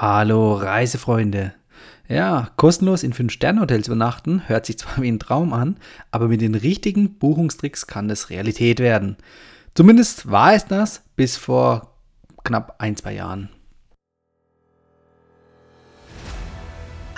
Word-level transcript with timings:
Hallo 0.00 0.54
Reisefreunde. 0.54 1.54
Ja, 2.06 2.52
kostenlos 2.54 3.02
in 3.02 3.12
5-Sterne-Hotels 3.12 3.88
übernachten 3.88 4.46
hört 4.46 4.64
sich 4.64 4.78
zwar 4.78 5.02
wie 5.02 5.10
ein 5.10 5.18
Traum 5.18 5.52
an, 5.52 5.76
aber 6.12 6.28
mit 6.28 6.40
den 6.40 6.54
richtigen 6.54 7.18
Buchungstricks 7.18 7.88
kann 7.88 8.06
das 8.06 8.30
Realität 8.30 8.78
werden. 8.78 9.16
Zumindest 9.74 10.30
war 10.30 10.54
es 10.54 10.66
das 10.66 11.02
bis 11.16 11.36
vor 11.36 11.96
knapp 12.44 12.76
ein, 12.78 12.94
zwei 12.96 13.14
Jahren. 13.14 13.48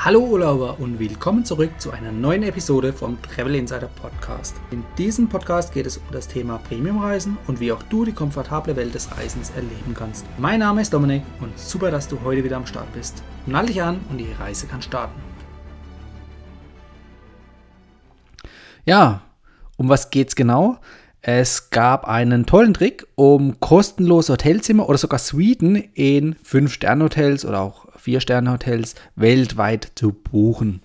Hallo 0.02 0.20
Urlauber 0.20 0.80
und 0.80 0.98
willkommen 0.98 1.44
zurück 1.44 1.72
zu 1.78 1.90
einer 1.90 2.10
neuen 2.10 2.42
Episode 2.42 2.90
vom 2.90 3.20
Travel 3.20 3.54
Insider 3.54 3.90
Podcast. 4.00 4.56
In 4.70 4.82
diesem 4.96 5.28
Podcast 5.28 5.74
geht 5.74 5.84
es 5.84 5.98
um 5.98 6.04
das 6.10 6.26
Thema 6.26 6.56
Premiumreisen 6.56 7.36
und 7.46 7.60
wie 7.60 7.70
auch 7.70 7.82
du 7.82 8.06
die 8.06 8.14
komfortable 8.14 8.76
Welt 8.76 8.94
des 8.94 9.14
Reisens 9.14 9.50
erleben 9.50 9.92
kannst. 9.94 10.24
Mein 10.38 10.60
Name 10.60 10.80
ist 10.80 10.94
Dominik 10.94 11.22
und 11.42 11.58
super, 11.58 11.90
dass 11.90 12.08
du 12.08 12.18
heute 12.24 12.42
wieder 12.42 12.56
am 12.56 12.64
Start 12.64 12.90
bist. 12.94 13.22
Nall 13.44 13.66
dich 13.66 13.82
an 13.82 14.00
und 14.08 14.16
die 14.16 14.32
Reise 14.32 14.66
kann 14.66 14.80
starten. 14.80 15.20
Ja, 18.86 19.20
um 19.76 19.90
was 19.90 20.08
geht's 20.08 20.34
genau? 20.34 20.78
Es 21.20 21.68
gab 21.68 22.08
einen 22.08 22.46
tollen 22.46 22.72
Trick, 22.72 23.06
um 23.16 23.60
kostenlose 23.60 24.32
Hotelzimmer 24.32 24.88
oder 24.88 24.96
sogar 24.96 25.18
Suiten 25.18 25.76
in 25.76 26.36
5-Sterne-Hotels 26.36 27.44
oder 27.44 27.60
auch 27.60 27.89
Vier-Sterne-Hotels 28.00 28.94
weltweit 29.16 29.92
zu 29.94 30.12
buchen. 30.12 30.82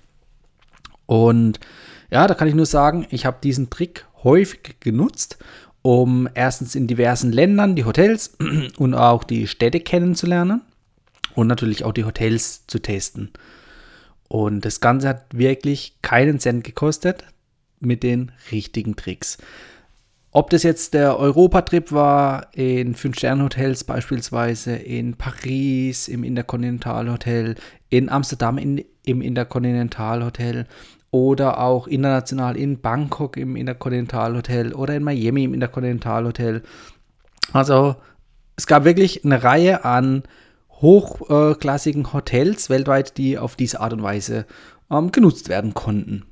Und 1.06 1.60
ja, 2.12 2.28
da 2.28 2.34
kann 2.34 2.48
ich 2.48 2.56
nur 2.56 2.66
sagen, 2.66 3.08
ich 3.10 3.26
habe 3.26 3.38
diesen 3.44 3.70
Trick 3.70 4.06
häufig 4.24 4.80
genutzt, 4.80 5.38
um 5.82 6.28
erstens 6.34 6.76
in 6.76 6.88
diversen 6.88 7.32
Ländern 7.32 7.76
die 7.76 7.86
Hotels 7.86 8.38
und 8.78 8.94
auch 8.94 9.24
die 9.24 9.48
Städte 9.48 9.80
kennenzulernen 9.80 10.62
und 11.36 11.48
natürlich 11.48 11.84
auch 11.84 11.94
die 11.94 12.06
Hotels 12.06 12.66
zu 12.68 12.80
testen. 12.80 13.32
Und 14.28 14.66
das 14.66 14.80
Ganze 14.80 15.08
hat 15.10 15.26
wirklich 15.32 15.98
keinen 16.02 16.40
Cent 16.40 16.64
gekostet 16.64 17.24
mit 17.80 18.04
den 18.04 18.32
richtigen 18.52 18.96
Tricks. 18.96 19.38
Ob 20.36 20.50
das 20.50 20.64
jetzt 20.64 20.94
der 20.94 21.18
Europatrip 21.18 21.94
war, 21.94 22.48
in 22.52 22.94
Fünf-Sterne-Hotels 22.94 23.86
beispielsweise, 23.86 24.76
in 24.76 25.16
Paris 25.16 26.10
im 26.10 26.26
Interkontinentalhotel, 26.26 27.56
in 27.88 28.10
Amsterdam 28.10 28.58
in, 28.58 28.84
im 29.06 29.22
Interkontinentalhotel 29.22 30.68
oder 31.10 31.62
auch 31.62 31.88
international 31.88 32.58
in 32.58 32.82
Bangkok 32.82 33.38
im 33.38 33.56
Interkontinentalhotel 33.56 34.74
oder 34.74 34.98
in 34.98 35.04
Miami 35.04 35.46
im 35.46 35.54
Interkontinentalhotel. 35.54 36.64
Also 37.54 37.96
es 38.58 38.68
gab 38.68 38.84
wirklich 38.84 39.24
eine 39.24 39.42
Reihe 39.42 39.86
an 39.86 40.24
hochklassigen 40.82 42.12
Hotels 42.12 42.70
weltweit, 42.70 43.18
die 43.18 43.38
auf 43.38 43.56
diese 43.56 43.80
Art 43.80 43.94
und 43.94 44.04
Weise 44.04 44.46
ähm, 44.92 45.14
genutzt 45.14 45.48
werden 45.48 45.74
konnten. 45.74 46.26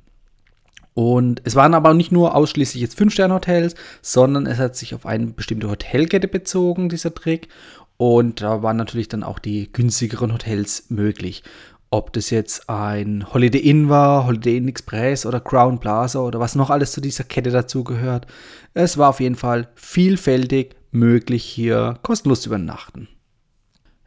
Und 0.94 1.42
es 1.44 1.56
waren 1.56 1.74
aber 1.74 1.92
nicht 1.92 2.12
nur 2.12 2.36
ausschließlich 2.36 2.80
jetzt 2.80 2.98
5-Sterne-Hotels, 2.98 3.74
sondern 4.00 4.46
es 4.46 4.58
hat 4.58 4.76
sich 4.76 4.94
auf 4.94 5.06
eine 5.06 5.26
bestimmte 5.26 5.68
Hotelkette 5.68 6.28
bezogen, 6.28 6.88
dieser 6.88 7.12
Trick. 7.12 7.48
Und 7.96 8.40
da 8.40 8.62
waren 8.62 8.76
natürlich 8.76 9.08
dann 9.08 9.24
auch 9.24 9.40
die 9.40 9.72
günstigeren 9.72 10.32
Hotels 10.32 10.86
möglich. 10.90 11.42
Ob 11.90 12.12
das 12.12 12.30
jetzt 12.30 12.68
ein 12.68 13.32
Holiday 13.32 13.60
Inn 13.60 13.88
war, 13.88 14.26
Holiday 14.26 14.56
Inn 14.56 14.68
Express 14.68 15.26
oder 15.26 15.40
Crown 15.40 15.78
Plaza 15.78 16.20
oder 16.20 16.40
was 16.40 16.54
noch 16.54 16.70
alles 16.70 16.92
zu 16.92 17.00
dieser 17.00 17.24
Kette 17.24 17.50
dazugehört. 17.50 18.26
Es 18.72 18.98
war 18.98 19.10
auf 19.10 19.20
jeden 19.20 19.36
Fall 19.36 19.68
vielfältig 19.74 20.74
möglich, 20.90 21.44
hier 21.44 21.98
kostenlos 22.02 22.42
zu 22.42 22.48
übernachten. 22.48 23.08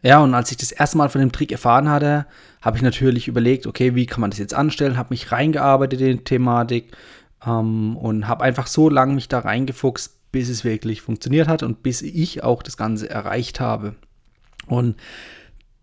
Ja, 0.07 0.23
und 0.23 0.33
als 0.33 0.51
ich 0.51 0.55
das 0.57 0.71
erste 0.71 0.97
Mal 0.97 1.09
von 1.09 1.19
dem 1.19 1.33
Trick 1.33 1.51
erfahren 1.51 1.89
hatte, 1.89 2.27
habe 2.61 2.77
ich 2.77 2.81
natürlich 2.81 3.27
überlegt, 3.27 3.67
okay, 3.67 3.93
wie 3.93 4.05
kann 4.05 4.21
man 4.21 4.29
das 4.29 4.39
jetzt 4.39 4.53
anstellen, 4.53 4.95
habe 4.95 5.09
mich 5.09 5.33
reingearbeitet 5.33 5.99
in 5.99 6.17
die 6.19 6.23
Thematik 6.23 6.95
ähm, 7.45 7.97
und 7.97 8.25
habe 8.25 8.45
einfach 8.45 8.67
so 8.67 8.89
lange 8.89 9.15
mich 9.15 9.27
da 9.27 9.39
reingefuchst, 9.39 10.31
bis 10.31 10.47
es 10.47 10.63
wirklich 10.63 11.01
funktioniert 11.01 11.49
hat 11.49 11.61
und 11.61 11.83
bis 11.83 12.01
ich 12.01 12.41
auch 12.41 12.63
das 12.63 12.77
Ganze 12.77 13.09
erreicht 13.09 13.59
habe. 13.59 13.95
Und 14.67 14.95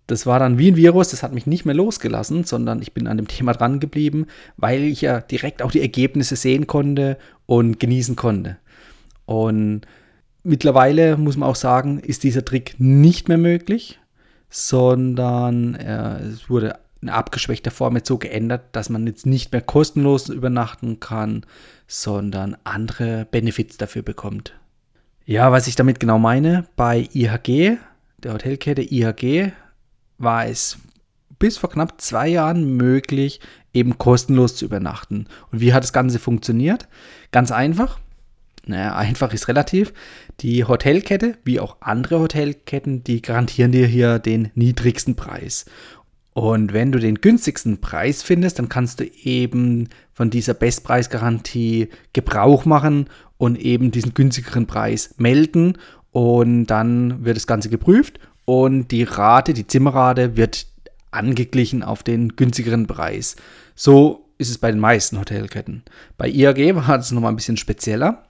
das 0.06 0.24
war 0.24 0.38
dann 0.38 0.56
wie 0.56 0.70
ein 0.70 0.76
Virus, 0.76 1.10
das 1.10 1.22
hat 1.22 1.34
mich 1.34 1.46
nicht 1.46 1.66
mehr 1.66 1.74
losgelassen, 1.74 2.44
sondern 2.44 2.80
ich 2.80 2.94
bin 2.94 3.06
an 3.08 3.18
dem 3.18 3.28
Thema 3.28 3.52
dran 3.52 3.78
geblieben, 3.78 4.28
weil 4.56 4.84
ich 4.84 5.02
ja 5.02 5.20
direkt 5.20 5.60
auch 5.60 5.70
die 5.70 5.82
Ergebnisse 5.82 6.36
sehen 6.36 6.66
konnte 6.66 7.18
und 7.44 7.78
genießen 7.78 8.16
konnte. 8.16 8.56
Und 9.26 9.82
mittlerweile 10.44 11.18
muss 11.18 11.36
man 11.36 11.46
auch 11.46 11.56
sagen, 11.56 11.98
ist 11.98 12.22
dieser 12.22 12.42
Trick 12.42 12.76
nicht 12.78 13.28
mehr 13.28 13.36
möglich 13.36 13.98
sondern 14.56 15.74
äh, 15.74 16.20
es 16.20 16.48
wurde 16.48 16.78
in 17.02 17.08
abgeschwächter 17.08 17.72
Form 17.72 17.96
jetzt 17.96 18.06
so 18.06 18.18
geändert, 18.18 18.62
dass 18.70 18.88
man 18.88 19.04
jetzt 19.04 19.26
nicht 19.26 19.50
mehr 19.50 19.60
kostenlos 19.60 20.28
übernachten 20.28 21.00
kann, 21.00 21.44
sondern 21.88 22.56
andere 22.62 23.26
Benefits 23.28 23.78
dafür 23.78 24.02
bekommt. 24.02 24.54
Ja, 25.26 25.50
was 25.50 25.66
ich 25.66 25.74
damit 25.74 25.98
genau 25.98 26.20
meine, 26.20 26.68
bei 26.76 27.08
IHG, 27.12 27.78
der 28.18 28.32
Hotelkette 28.32 28.82
IHG, 28.82 29.50
war 30.18 30.46
es 30.46 30.78
bis 31.40 31.58
vor 31.58 31.70
knapp 31.70 32.00
zwei 32.00 32.28
Jahren 32.28 32.76
möglich, 32.76 33.40
eben 33.72 33.98
kostenlos 33.98 34.54
zu 34.54 34.66
übernachten. 34.66 35.26
Und 35.50 35.60
wie 35.60 35.74
hat 35.74 35.82
das 35.82 35.92
Ganze 35.92 36.20
funktioniert? 36.20 36.86
Ganz 37.32 37.50
einfach 37.50 37.98
naja, 38.66 38.96
einfach 38.96 39.32
ist 39.32 39.48
relativ. 39.48 39.92
Die 40.40 40.64
Hotelkette, 40.64 41.36
wie 41.44 41.60
auch 41.60 41.76
andere 41.80 42.20
Hotelketten, 42.20 43.04
die 43.04 43.22
garantieren 43.22 43.72
dir 43.72 43.86
hier 43.86 44.18
den 44.18 44.50
niedrigsten 44.54 45.16
Preis. 45.16 45.66
Und 46.32 46.72
wenn 46.72 46.90
du 46.90 46.98
den 46.98 47.20
günstigsten 47.20 47.80
Preis 47.80 48.22
findest, 48.22 48.58
dann 48.58 48.68
kannst 48.68 49.00
du 49.00 49.04
eben 49.04 49.88
von 50.12 50.30
dieser 50.30 50.54
Bestpreisgarantie 50.54 51.90
Gebrauch 52.12 52.64
machen 52.64 53.06
und 53.38 53.58
eben 53.58 53.90
diesen 53.90 54.14
günstigeren 54.14 54.66
Preis 54.66 55.14
melden. 55.16 55.78
Und 56.10 56.66
dann 56.66 57.24
wird 57.24 57.36
das 57.36 57.46
Ganze 57.46 57.68
geprüft 57.68 58.18
und 58.44 58.90
die 58.90 59.04
Rate, 59.04 59.54
die 59.54 59.66
Zimmerrate 59.66 60.36
wird 60.36 60.66
angeglichen 61.10 61.82
auf 61.82 62.02
den 62.02 62.36
günstigeren 62.36 62.86
Preis. 62.86 63.36
So 63.74 64.24
ist 64.38 64.50
es 64.50 64.58
bei 64.58 64.70
den 64.70 64.80
meisten 64.80 65.18
Hotelketten. 65.18 65.82
Bei 66.16 66.28
IAG 66.28 66.74
war 66.74 66.98
es 66.98 67.12
nochmal 67.12 67.32
ein 67.32 67.36
bisschen 67.36 67.56
spezieller. 67.56 68.24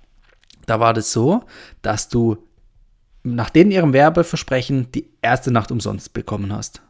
Da 0.67 0.81
war 0.81 0.93
das 0.93 1.13
so, 1.13 1.45
dass 1.83 2.09
du 2.09 2.39
nach 3.23 3.51
denen 3.51 3.71
ihrem 3.71 3.93
Werbeversprechen 3.93 4.93
die 4.93 5.09
erste 5.23 5.51
Nacht 5.51 5.71
umsonst 5.71 6.13
bekommen 6.13 6.53
hast. 6.53 6.83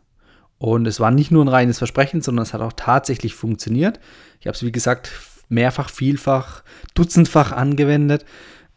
Und 0.59 0.87
es 0.87 1.01
war 1.01 1.11
nicht 1.11 1.31
nur 1.31 1.45
ein 1.45 1.49
reines 1.49 1.79
Versprechen, 1.79 2.23
sondern 2.23 2.45
es 2.45 2.55
hat 2.55 2.61
auch 2.61 2.73
tatsächlich 2.75 3.35
funktioniert. 3.35 4.01
Ich 4.41 4.47
habe 4.47 4.55
es, 4.55 4.63
wie 4.63 4.73
gesagt, 4.73 5.11
mehrfach, 5.49 5.91
vielfach, 5.91 6.63
dutzendfach 6.95 7.53
angewendet. 7.53 8.25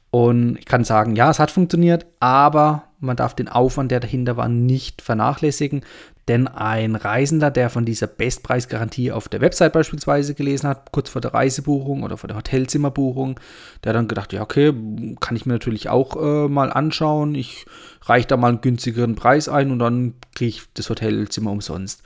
Und 0.10 0.58
ich 0.58 0.66
kann 0.66 0.84
sagen, 0.84 1.16
ja, 1.16 1.30
es 1.30 1.40
hat 1.40 1.52
funktioniert, 1.52 2.06
aber 2.20 2.84
man 3.00 3.18
darf 3.18 3.36
den 3.36 3.48
Aufwand, 3.48 3.92
der 3.92 4.00
dahinter 4.00 4.38
war, 4.38 4.48
nicht 4.48 5.02
vernachlässigen. 5.02 5.82
Denn 6.28 6.50
ein 6.50 6.96
Reisender, 6.96 7.52
der 7.52 7.70
von 7.70 7.86
dieser 7.86 8.08
Bestpreisgarantie 8.08 9.14
auf 9.14 9.30
der 9.30 9.40
Website 9.40 9.72
beispielsweise 9.72 10.34
gelesen 10.34 10.68
hat, 10.68 10.92
kurz 10.92 11.10
vor 11.10 11.22
der 11.22 11.34
Reisebuchung 11.34 12.04
oder 12.04 12.18
vor 12.18 12.28
der 12.28 12.36
Hotelzimmerbuchung, 12.36 13.40
der 13.86 13.94
dann 13.94 14.10
gedacht, 14.10 14.34
ja, 14.34 14.42
okay, 14.42 14.74
kann 15.22 15.38
ich 15.38 15.46
mir 15.46 15.54
natürlich 15.54 15.88
auch 15.88 16.18
äh, 16.18 16.50
mal 16.50 16.72
anschauen. 16.72 17.34
Ich 17.34 17.66
reiche 18.02 18.28
da 18.28 18.36
mal 18.36 18.50
einen 18.50 18.62
günstigeren 18.62 19.16
Preis 19.16 19.48
ein 19.48 19.72
und 19.72 19.80
dann 19.80 20.16
kriege 20.36 20.50
ich 20.50 20.64
das 20.74 20.90
Hotelzimmer 20.90 21.52
umsonst. 21.52 22.04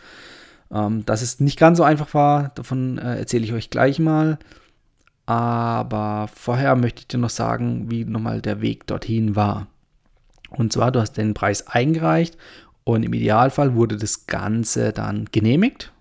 Ähm, 0.71 1.03
dass 1.05 1.23
es 1.23 1.39
nicht 1.39 1.57
ganz 1.57 1.79
so 1.79 1.83
einfach 1.83 2.13
war, 2.13 2.49
davon 2.53 2.99
äh, 2.99 3.17
erzähle 3.17 3.43
ich 3.45 3.53
euch 3.53 3.71
gleich 3.71 3.97
mal. 3.97 4.37
Aber 5.25 6.29
vorher 6.33 6.75
möchte 6.75 7.01
ich 7.01 7.07
dir 7.07 7.17
noch 7.17 7.29
sagen, 7.31 7.89
wie 7.89 8.05
nochmal 8.05 8.41
der 8.41 8.61
Weg 8.61 8.85
dorthin 8.85 9.35
war. 9.35 9.67
Und 10.49 10.73
zwar, 10.73 10.91
du 10.91 10.99
hast 10.99 11.13
den 11.13 11.33
Preis 11.33 11.65
eingereicht 11.67 12.37
und 12.83 13.03
im 13.03 13.13
Idealfall 13.13 13.75
wurde 13.75 13.97
das 13.97 14.27
Ganze 14.27 14.91
dann 14.91 15.25
genehmigt 15.31 15.91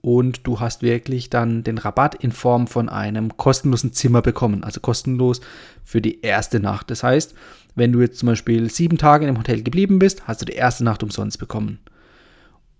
und 0.00 0.46
du 0.46 0.60
hast 0.60 0.82
wirklich 0.82 1.30
dann 1.30 1.62
den 1.62 1.78
Rabatt 1.78 2.14
in 2.14 2.32
Form 2.32 2.66
von 2.66 2.88
einem 2.88 3.36
kostenlosen 3.36 3.92
Zimmer 3.92 4.22
bekommen, 4.22 4.64
also 4.64 4.80
kostenlos 4.80 5.40
für 5.84 6.00
die 6.00 6.22
erste 6.22 6.60
Nacht. 6.60 6.90
Das 6.90 7.02
heißt, 7.02 7.34
wenn 7.74 7.92
du 7.92 8.00
jetzt 8.00 8.18
zum 8.18 8.28
Beispiel 8.28 8.70
sieben 8.70 8.98
Tage 8.98 9.26
im 9.26 9.38
Hotel 9.38 9.62
geblieben 9.62 9.98
bist, 9.98 10.26
hast 10.26 10.40
du 10.40 10.46
die 10.46 10.54
erste 10.54 10.84
Nacht 10.84 11.02
umsonst 11.02 11.38
bekommen. 11.38 11.78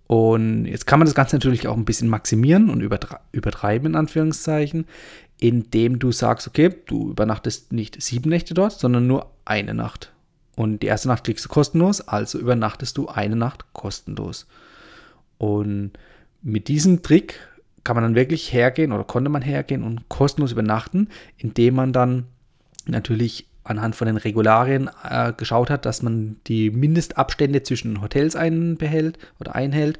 Und 0.07 0.65
jetzt 0.65 0.87
kann 0.87 0.99
man 0.99 1.05
das 1.05 1.15
Ganze 1.15 1.37
natürlich 1.37 1.67
auch 1.67 1.77
ein 1.77 1.85
bisschen 1.85 2.09
maximieren 2.09 2.69
und 2.69 2.81
übertreiben, 2.81 3.91
in 3.91 3.95
Anführungszeichen, 3.95 4.85
indem 5.39 5.99
du 5.99 6.11
sagst, 6.11 6.47
okay, 6.47 6.75
du 6.85 7.11
übernachtest 7.11 7.71
nicht 7.71 8.01
sieben 8.01 8.29
Nächte 8.29 8.53
dort, 8.53 8.73
sondern 8.73 9.07
nur 9.07 9.31
eine 9.45 9.73
Nacht. 9.73 10.11
Und 10.55 10.79
die 10.79 10.87
erste 10.87 11.07
Nacht 11.07 11.23
kriegst 11.23 11.45
du 11.45 11.49
kostenlos, 11.49 12.01
also 12.01 12.37
übernachtest 12.37 12.97
du 12.97 13.07
eine 13.07 13.35
Nacht 13.35 13.65
kostenlos. 13.73 14.47
Und 15.37 15.91
mit 16.41 16.67
diesem 16.67 17.01
Trick 17.01 17.39
kann 17.83 17.95
man 17.95 18.03
dann 18.03 18.15
wirklich 18.15 18.53
hergehen 18.53 18.91
oder 18.91 19.03
konnte 19.03 19.29
man 19.29 19.41
hergehen 19.41 19.83
und 19.83 20.07
kostenlos 20.09 20.51
übernachten, 20.51 21.09
indem 21.37 21.75
man 21.75 21.93
dann 21.93 22.25
natürlich 22.85 23.47
anhand 23.63 23.95
von 23.95 24.07
den 24.07 24.17
Regularien 24.17 24.89
äh, 25.07 25.33
geschaut 25.33 25.69
hat, 25.69 25.85
dass 25.85 26.01
man 26.01 26.37
die 26.47 26.71
Mindestabstände 26.71 27.63
zwischen 27.63 28.01
Hotels 28.01 28.35
einbehält 28.35 29.17
oder 29.39 29.55
einhält. 29.55 29.99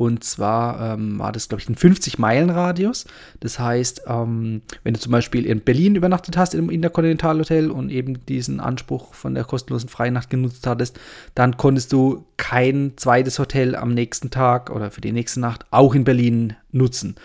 Und 0.00 0.24
zwar 0.24 0.94
ähm, 0.94 1.18
war 1.18 1.30
das, 1.30 1.50
glaube 1.50 1.60
ich, 1.60 1.68
ein 1.68 1.76
50-Meilen-Radius. 1.76 3.04
Das 3.40 3.58
heißt, 3.58 4.04
ähm, 4.06 4.62
wenn 4.82 4.94
du 4.94 5.00
zum 5.00 5.12
Beispiel 5.12 5.44
in 5.44 5.60
Berlin 5.60 5.94
übernachtet 5.94 6.38
hast 6.38 6.54
im 6.54 6.70
Interkontinentalhotel 6.70 7.70
und 7.70 7.90
eben 7.90 8.24
diesen 8.24 8.60
Anspruch 8.60 9.12
von 9.12 9.34
der 9.34 9.44
kostenlosen 9.44 9.90
Freinacht 9.90 10.30
genutzt 10.30 10.66
hattest, 10.66 10.98
dann 11.34 11.58
konntest 11.58 11.92
du 11.92 12.24
kein 12.38 12.94
zweites 12.96 13.38
Hotel 13.38 13.76
am 13.76 13.92
nächsten 13.92 14.30
Tag 14.30 14.70
oder 14.70 14.90
für 14.90 15.02
die 15.02 15.12
nächste 15.12 15.40
Nacht 15.40 15.66
auch 15.70 15.94
in 15.94 16.04
Berlin 16.04 16.54
nutzen. 16.72 17.16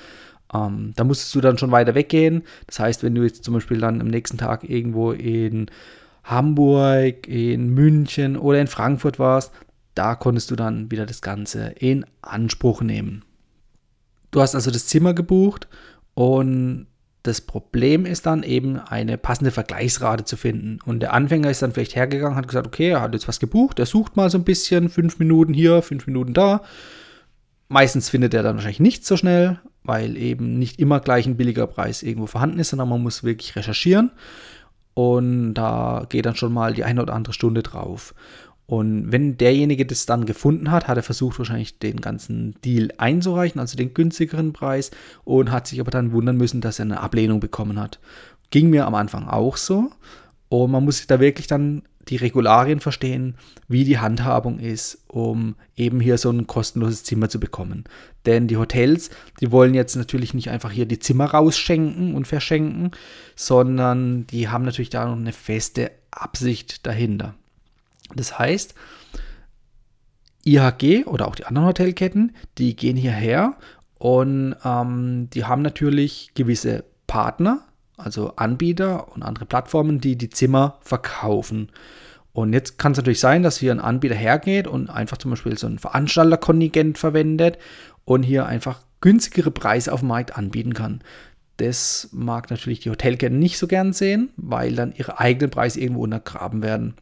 Ähm, 0.53 0.93
da 0.95 1.03
musstest 1.03 1.33
du 1.35 1.41
dann 1.41 1.57
schon 1.57 1.71
weiter 1.71 1.95
weggehen. 1.95 2.43
Das 2.67 2.79
heißt, 2.79 3.03
wenn 3.03 3.15
du 3.15 3.23
jetzt 3.23 3.43
zum 3.43 3.53
Beispiel 3.53 3.79
dann 3.79 4.01
am 4.01 4.07
nächsten 4.07 4.37
Tag 4.37 4.63
irgendwo 4.69 5.11
in 5.11 5.67
Hamburg, 6.23 7.27
in 7.27 7.73
München 7.73 8.37
oder 8.37 8.59
in 8.59 8.67
Frankfurt 8.67 9.19
warst, 9.19 9.51
da 9.93 10.15
konntest 10.15 10.51
du 10.51 10.55
dann 10.55 10.91
wieder 10.91 11.05
das 11.05 11.21
Ganze 11.21 11.73
in 11.79 12.05
Anspruch 12.21 12.81
nehmen. 12.81 13.23
Du 14.31 14.41
hast 14.41 14.55
also 14.55 14.71
das 14.71 14.87
Zimmer 14.87 15.13
gebucht 15.13 15.67
und 16.13 16.87
das 17.23 17.41
Problem 17.41 18.05
ist 18.05 18.25
dann 18.25 18.43
eben 18.43 18.77
eine 18.77 19.17
passende 19.17 19.49
Vergleichsrate 19.49 20.25
zu 20.25 20.37
finden. 20.37 20.79
Und 20.85 20.99
der 20.99 21.13
Anfänger 21.13 21.49
ist 21.49 21.61
dann 21.61 21.71
vielleicht 21.71 21.95
hergegangen, 21.95 22.35
hat 22.35 22.47
gesagt, 22.47 22.67
okay, 22.67 22.89
er 22.89 23.01
hat 23.01 23.13
jetzt 23.13 23.27
was 23.27 23.39
gebucht, 23.39 23.79
er 23.79 23.87
sucht 23.87 24.15
mal 24.15 24.29
so 24.29 24.37
ein 24.37 24.43
bisschen, 24.43 24.89
fünf 24.89 25.17
Minuten 25.17 25.53
hier, 25.53 25.81
fünf 25.81 26.05
Minuten 26.05 26.33
da. 26.33 26.61
Meistens 27.67 28.09
findet 28.09 28.33
er 28.35 28.43
dann 28.43 28.55
wahrscheinlich 28.55 28.79
nicht 28.79 29.05
so 29.05 29.17
schnell, 29.17 29.59
weil 29.85 30.17
eben 30.17 30.57
nicht 30.59 30.79
immer 30.79 30.99
gleich 30.99 31.25
ein 31.25 31.37
billiger 31.37 31.67
Preis 31.67 32.03
irgendwo 32.03 32.27
vorhanden 32.27 32.59
ist, 32.59 32.69
sondern 32.69 32.89
man 32.89 33.01
muss 33.01 33.23
wirklich 33.23 33.55
recherchieren. 33.55 34.11
Und 34.93 35.53
da 35.55 36.05
geht 36.09 36.25
dann 36.25 36.35
schon 36.35 36.53
mal 36.53 36.73
die 36.73 36.83
eine 36.83 37.01
oder 37.01 37.13
andere 37.13 37.33
Stunde 37.33 37.63
drauf. 37.63 38.13
Und 38.67 39.11
wenn 39.11 39.37
derjenige 39.37 39.85
das 39.85 40.05
dann 40.05 40.25
gefunden 40.25 40.71
hat, 40.71 40.87
hat 40.87 40.97
er 40.97 41.03
versucht 41.03 41.37
wahrscheinlich 41.37 41.77
den 41.77 42.01
ganzen 42.01 42.55
Deal 42.63 42.89
einzureichen, 42.97 43.61
also 43.61 43.77
den 43.77 43.93
günstigeren 43.93 44.53
Preis, 44.53 44.89
und 45.23 45.51
hat 45.51 45.67
sich 45.67 45.79
aber 45.79 45.91
dann 45.91 46.11
wundern 46.13 46.37
müssen, 46.37 46.61
dass 46.61 46.79
er 46.79 46.85
eine 46.85 47.01
Ablehnung 47.01 47.39
bekommen 47.39 47.79
hat. 47.79 47.99
Ging 48.49 48.69
mir 48.69 48.87
am 48.87 48.95
Anfang 48.95 49.27
auch 49.27 49.57
so. 49.57 49.91
Und 50.49 50.71
man 50.71 50.83
muss 50.83 50.97
sich 50.97 51.07
da 51.07 51.19
wirklich 51.19 51.47
dann 51.47 51.83
die 52.07 52.17
Regularien 52.17 52.79
verstehen, 52.79 53.35
wie 53.67 53.83
die 53.83 53.99
Handhabung 53.99 54.59
ist, 54.59 55.03
um 55.07 55.55
eben 55.75 55.99
hier 55.99 56.17
so 56.17 56.29
ein 56.29 56.47
kostenloses 56.47 57.03
Zimmer 57.03 57.29
zu 57.29 57.39
bekommen. 57.39 57.85
Denn 58.25 58.47
die 58.47 58.57
Hotels, 58.57 59.09
die 59.41 59.51
wollen 59.51 59.73
jetzt 59.73 59.95
natürlich 59.95 60.33
nicht 60.33 60.49
einfach 60.49 60.71
hier 60.71 60.85
die 60.85 60.99
Zimmer 60.99 61.25
rausschenken 61.25 62.15
und 62.15 62.27
verschenken, 62.27 62.91
sondern 63.35 64.27
die 64.27 64.49
haben 64.49 64.65
natürlich 64.65 64.89
da 64.89 65.05
noch 65.05 65.15
eine 65.15 65.33
feste 65.33 65.91
Absicht 66.11 66.85
dahinter. 66.85 67.35
Das 68.15 68.37
heißt, 68.37 68.75
IHG 70.45 71.05
oder 71.05 71.27
auch 71.27 71.35
die 71.35 71.45
anderen 71.45 71.67
Hotelketten, 71.67 72.35
die 72.57 72.75
gehen 72.75 72.97
hierher 72.97 73.55
und 73.97 74.55
ähm, 74.63 75.29
die 75.33 75.45
haben 75.45 75.63
natürlich 75.63 76.31
gewisse 76.35 76.85
Partner, 77.07 77.65
also 77.97 78.33
Anbieter 78.35 79.13
und 79.13 79.23
andere 79.23 79.45
Plattformen, 79.45 79.99
die 79.99 80.17
die 80.17 80.29
Zimmer 80.29 80.77
verkaufen. 80.81 81.69
Und 82.33 82.51
jetzt 82.51 82.77
kann 82.77 82.91
es 82.91 82.97
natürlich 82.97 83.21
sein, 83.21 83.43
dass 83.43 83.57
hier 83.57 83.71
ein 83.71 83.79
Anbieter 83.79 84.15
hergeht 84.15 84.67
und 84.67 84.89
einfach 84.89 85.17
zum 85.17 85.31
Beispiel 85.31 85.57
so 85.57 85.67
ein 85.67 85.79
Veranstalterkontingent 85.79 86.97
verwendet 86.97 87.57
und 88.03 88.23
hier 88.23 88.45
einfach 88.45 88.81
günstigere 88.99 89.51
Preise 89.51 89.93
auf 89.93 90.01
dem 90.01 90.09
Markt 90.09 90.37
anbieten 90.37 90.73
kann. 90.73 91.01
Das 91.57 92.09
mag 92.11 92.49
natürlich 92.49 92.81
die 92.81 92.89
Hotelketten 92.89 93.39
nicht 93.39 93.57
so 93.57 93.67
gern 93.67 93.93
sehen, 93.93 94.29
weil 94.35 94.75
dann 94.75 94.93
ihre 94.97 95.19
eigenen 95.19 95.49
Preise 95.49 95.79
irgendwo 95.79 96.03
untergraben 96.03 96.61
werden. 96.61 96.95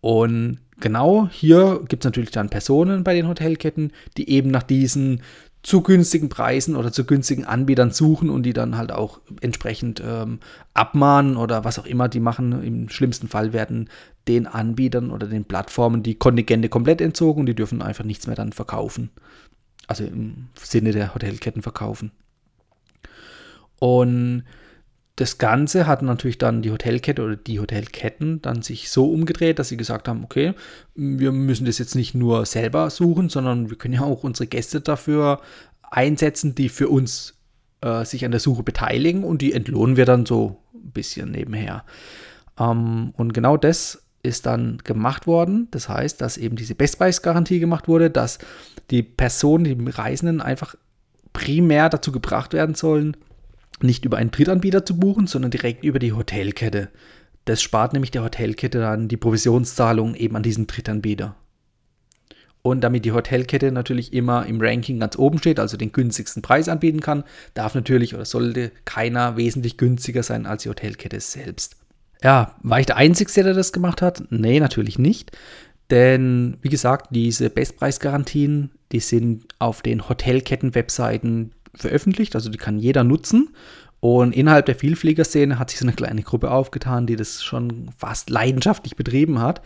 Und 0.00 0.58
genau 0.78 1.28
hier 1.32 1.80
gibt 1.88 2.04
es 2.04 2.08
natürlich 2.08 2.30
dann 2.30 2.50
Personen 2.50 3.04
bei 3.04 3.14
den 3.14 3.28
Hotelketten, 3.28 3.92
die 4.16 4.28
eben 4.28 4.50
nach 4.50 4.62
diesen 4.62 5.22
zu 5.62 5.82
günstigen 5.82 6.28
Preisen 6.28 6.76
oder 6.76 6.92
zu 6.92 7.04
günstigen 7.04 7.44
Anbietern 7.44 7.90
suchen 7.90 8.30
und 8.30 8.44
die 8.44 8.52
dann 8.52 8.76
halt 8.76 8.92
auch 8.92 9.20
entsprechend 9.40 10.02
ähm, 10.04 10.38
abmahnen 10.72 11.36
oder 11.36 11.64
was 11.64 11.78
auch 11.78 11.86
immer 11.86 12.08
die 12.08 12.20
machen. 12.20 12.62
Im 12.62 12.88
schlimmsten 12.88 13.28
Fall 13.28 13.52
werden 13.52 13.90
den 14.28 14.46
Anbietern 14.46 15.10
oder 15.10 15.26
den 15.26 15.44
Plattformen 15.44 16.02
die 16.02 16.14
Kontingente 16.14 16.68
komplett 16.68 17.00
entzogen 17.00 17.40
und 17.40 17.46
die 17.46 17.54
dürfen 17.54 17.82
einfach 17.82 18.04
nichts 18.04 18.26
mehr 18.26 18.36
dann 18.36 18.52
verkaufen. 18.52 19.10
Also 19.86 20.04
im 20.04 20.48
Sinne 20.54 20.92
der 20.92 21.14
Hotelketten 21.14 21.62
verkaufen. 21.62 22.12
Und 23.80 24.44
das 25.18 25.38
Ganze 25.38 25.88
hat 25.88 26.02
natürlich 26.02 26.38
dann 26.38 26.62
die 26.62 26.70
Hotelkette 26.70 27.24
oder 27.24 27.34
die 27.34 27.58
Hotelketten 27.58 28.40
dann 28.40 28.62
sich 28.62 28.88
so 28.88 29.10
umgedreht, 29.10 29.58
dass 29.58 29.68
sie 29.68 29.76
gesagt 29.76 30.06
haben, 30.06 30.22
okay, 30.22 30.54
wir 30.94 31.32
müssen 31.32 31.66
das 31.66 31.78
jetzt 31.78 31.96
nicht 31.96 32.14
nur 32.14 32.46
selber 32.46 32.88
suchen, 32.88 33.28
sondern 33.28 33.68
wir 33.68 33.76
können 33.76 33.94
ja 33.94 34.02
auch 34.02 34.22
unsere 34.22 34.46
Gäste 34.46 34.80
dafür 34.80 35.40
einsetzen, 35.82 36.54
die 36.54 36.68
für 36.68 36.88
uns 36.88 37.34
äh, 37.80 38.04
sich 38.04 38.24
an 38.24 38.30
der 38.30 38.38
Suche 38.38 38.62
beteiligen 38.62 39.24
und 39.24 39.42
die 39.42 39.54
entlohnen 39.54 39.96
wir 39.96 40.04
dann 40.04 40.24
so 40.24 40.62
ein 40.72 40.92
bisschen 40.92 41.32
nebenher. 41.32 41.84
Ähm, 42.56 43.12
und 43.16 43.34
genau 43.34 43.56
das 43.56 44.04
ist 44.22 44.46
dann 44.46 44.78
gemacht 44.84 45.26
worden. 45.26 45.66
Das 45.72 45.88
heißt, 45.88 46.20
dass 46.20 46.36
eben 46.36 46.54
diese 46.54 46.76
Bestpreisgarantie 46.76 47.58
gemacht 47.58 47.88
wurde, 47.88 48.08
dass 48.08 48.38
die 48.90 49.02
Personen, 49.02 49.64
die 49.64 49.90
Reisenden 49.90 50.40
einfach 50.40 50.76
primär 51.32 51.88
dazu 51.88 52.12
gebracht 52.12 52.52
werden 52.52 52.76
sollen, 52.76 53.16
nicht 53.82 54.04
über 54.04 54.16
einen 54.16 54.30
Drittanbieter 54.30 54.84
zu 54.84 54.98
buchen, 54.98 55.26
sondern 55.26 55.50
direkt 55.50 55.84
über 55.84 55.98
die 55.98 56.12
Hotelkette. 56.12 56.88
Das 57.44 57.62
spart 57.62 57.92
nämlich 57.92 58.10
der 58.10 58.22
Hotelkette 58.22 58.78
dann 58.78 59.08
die 59.08 59.16
Provisionszahlung 59.16 60.14
eben 60.14 60.36
an 60.36 60.42
diesen 60.42 60.66
Drittanbieter. 60.66 61.34
Und 62.62 62.82
damit 62.82 63.04
die 63.04 63.12
Hotelkette 63.12 63.72
natürlich 63.72 64.12
immer 64.12 64.44
im 64.46 64.60
Ranking 64.60 65.00
ganz 65.00 65.16
oben 65.16 65.38
steht, 65.38 65.58
also 65.60 65.76
den 65.76 65.92
günstigsten 65.92 66.42
Preis 66.42 66.68
anbieten 66.68 67.00
kann, 67.00 67.24
darf 67.54 67.74
natürlich 67.74 68.14
oder 68.14 68.24
sollte 68.24 68.72
keiner 68.84 69.36
wesentlich 69.36 69.78
günstiger 69.78 70.22
sein 70.22 70.44
als 70.44 70.64
die 70.64 70.68
Hotelkette 70.68 71.20
selbst. 71.20 71.76
Ja, 72.22 72.56
war 72.62 72.80
ich 72.80 72.86
der 72.86 72.96
Einzige, 72.96 73.30
der 73.44 73.54
das 73.54 73.72
gemacht 73.72 74.02
hat? 74.02 74.24
Nee, 74.30 74.60
natürlich 74.60 74.98
nicht. 74.98 75.32
Denn, 75.90 76.58
wie 76.60 76.68
gesagt, 76.68 77.08
diese 77.12 77.48
Bestpreisgarantien, 77.48 78.72
die 78.92 79.00
sind 79.00 79.46
auf 79.58 79.80
den 79.80 80.08
Hotelketten-Webseiten 80.08 81.52
veröffentlicht, 81.80 82.34
also 82.34 82.50
die 82.50 82.58
kann 82.58 82.78
jeder 82.78 83.04
nutzen. 83.04 83.50
Und 84.00 84.32
innerhalb 84.32 84.66
der 84.66 84.76
Vielfliegerszene 84.76 85.58
hat 85.58 85.70
sich 85.70 85.80
so 85.80 85.84
eine 85.84 85.94
kleine 85.94 86.22
Gruppe 86.22 86.50
aufgetan, 86.50 87.06
die 87.06 87.16
das 87.16 87.42
schon 87.42 87.90
fast 87.96 88.30
leidenschaftlich 88.30 88.94
betrieben 88.94 89.40
hat. 89.40 89.60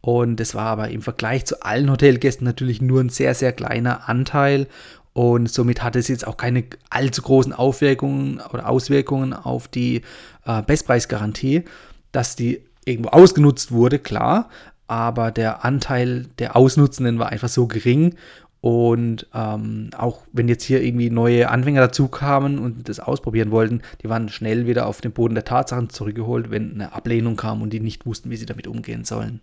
Und 0.00 0.36
das 0.40 0.54
war 0.54 0.66
aber 0.66 0.88
im 0.90 1.02
Vergleich 1.02 1.44
zu 1.44 1.62
allen 1.62 1.90
Hotelgästen 1.90 2.44
natürlich 2.44 2.80
nur 2.80 3.00
ein 3.00 3.08
sehr, 3.08 3.34
sehr 3.34 3.52
kleiner 3.52 4.08
Anteil. 4.08 4.66
Und 5.12 5.50
somit 5.50 5.82
hat 5.82 5.96
es 5.96 6.08
jetzt 6.08 6.26
auch 6.26 6.36
keine 6.36 6.64
allzu 6.90 7.22
großen 7.22 7.52
Aufwirkungen 7.52 8.40
oder 8.52 8.68
Auswirkungen 8.68 9.32
auf 9.32 9.68
die 9.68 10.02
äh, 10.44 10.62
Bestpreisgarantie, 10.62 11.64
dass 12.12 12.36
die 12.36 12.62
irgendwo 12.84 13.10
ausgenutzt 13.10 13.72
wurde, 13.72 13.98
klar. 13.98 14.48
Aber 14.86 15.30
der 15.30 15.64
Anteil 15.64 16.26
der 16.38 16.56
Ausnutzenden 16.56 17.18
war 17.18 17.28
einfach 17.28 17.48
so 17.48 17.66
gering 17.66 18.14
und 18.60 19.26
ähm, 19.34 19.90
auch 19.96 20.22
wenn 20.32 20.48
jetzt 20.48 20.64
hier 20.64 20.82
irgendwie 20.82 21.10
neue 21.10 21.48
Anfänger 21.48 21.80
dazu 21.80 22.08
kamen 22.08 22.58
und 22.58 22.88
das 22.88 22.98
ausprobieren 22.98 23.50
wollten, 23.52 23.82
die 24.02 24.08
waren 24.08 24.28
schnell 24.28 24.66
wieder 24.66 24.86
auf 24.86 25.00
den 25.00 25.12
Boden 25.12 25.34
der 25.34 25.44
Tatsachen 25.44 25.90
zurückgeholt, 25.90 26.50
wenn 26.50 26.74
eine 26.74 26.92
Ablehnung 26.92 27.36
kam 27.36 27.62
und 27.62 27.72
die 27.72 27.80
nicht 27.80 28.04
wussten, 28.04 28.30
wie 28.30 28.36
sie 28.36 28.46
damit 28.46 28.66
umgehen 28.66 29.04
sollen. 29.04 29.40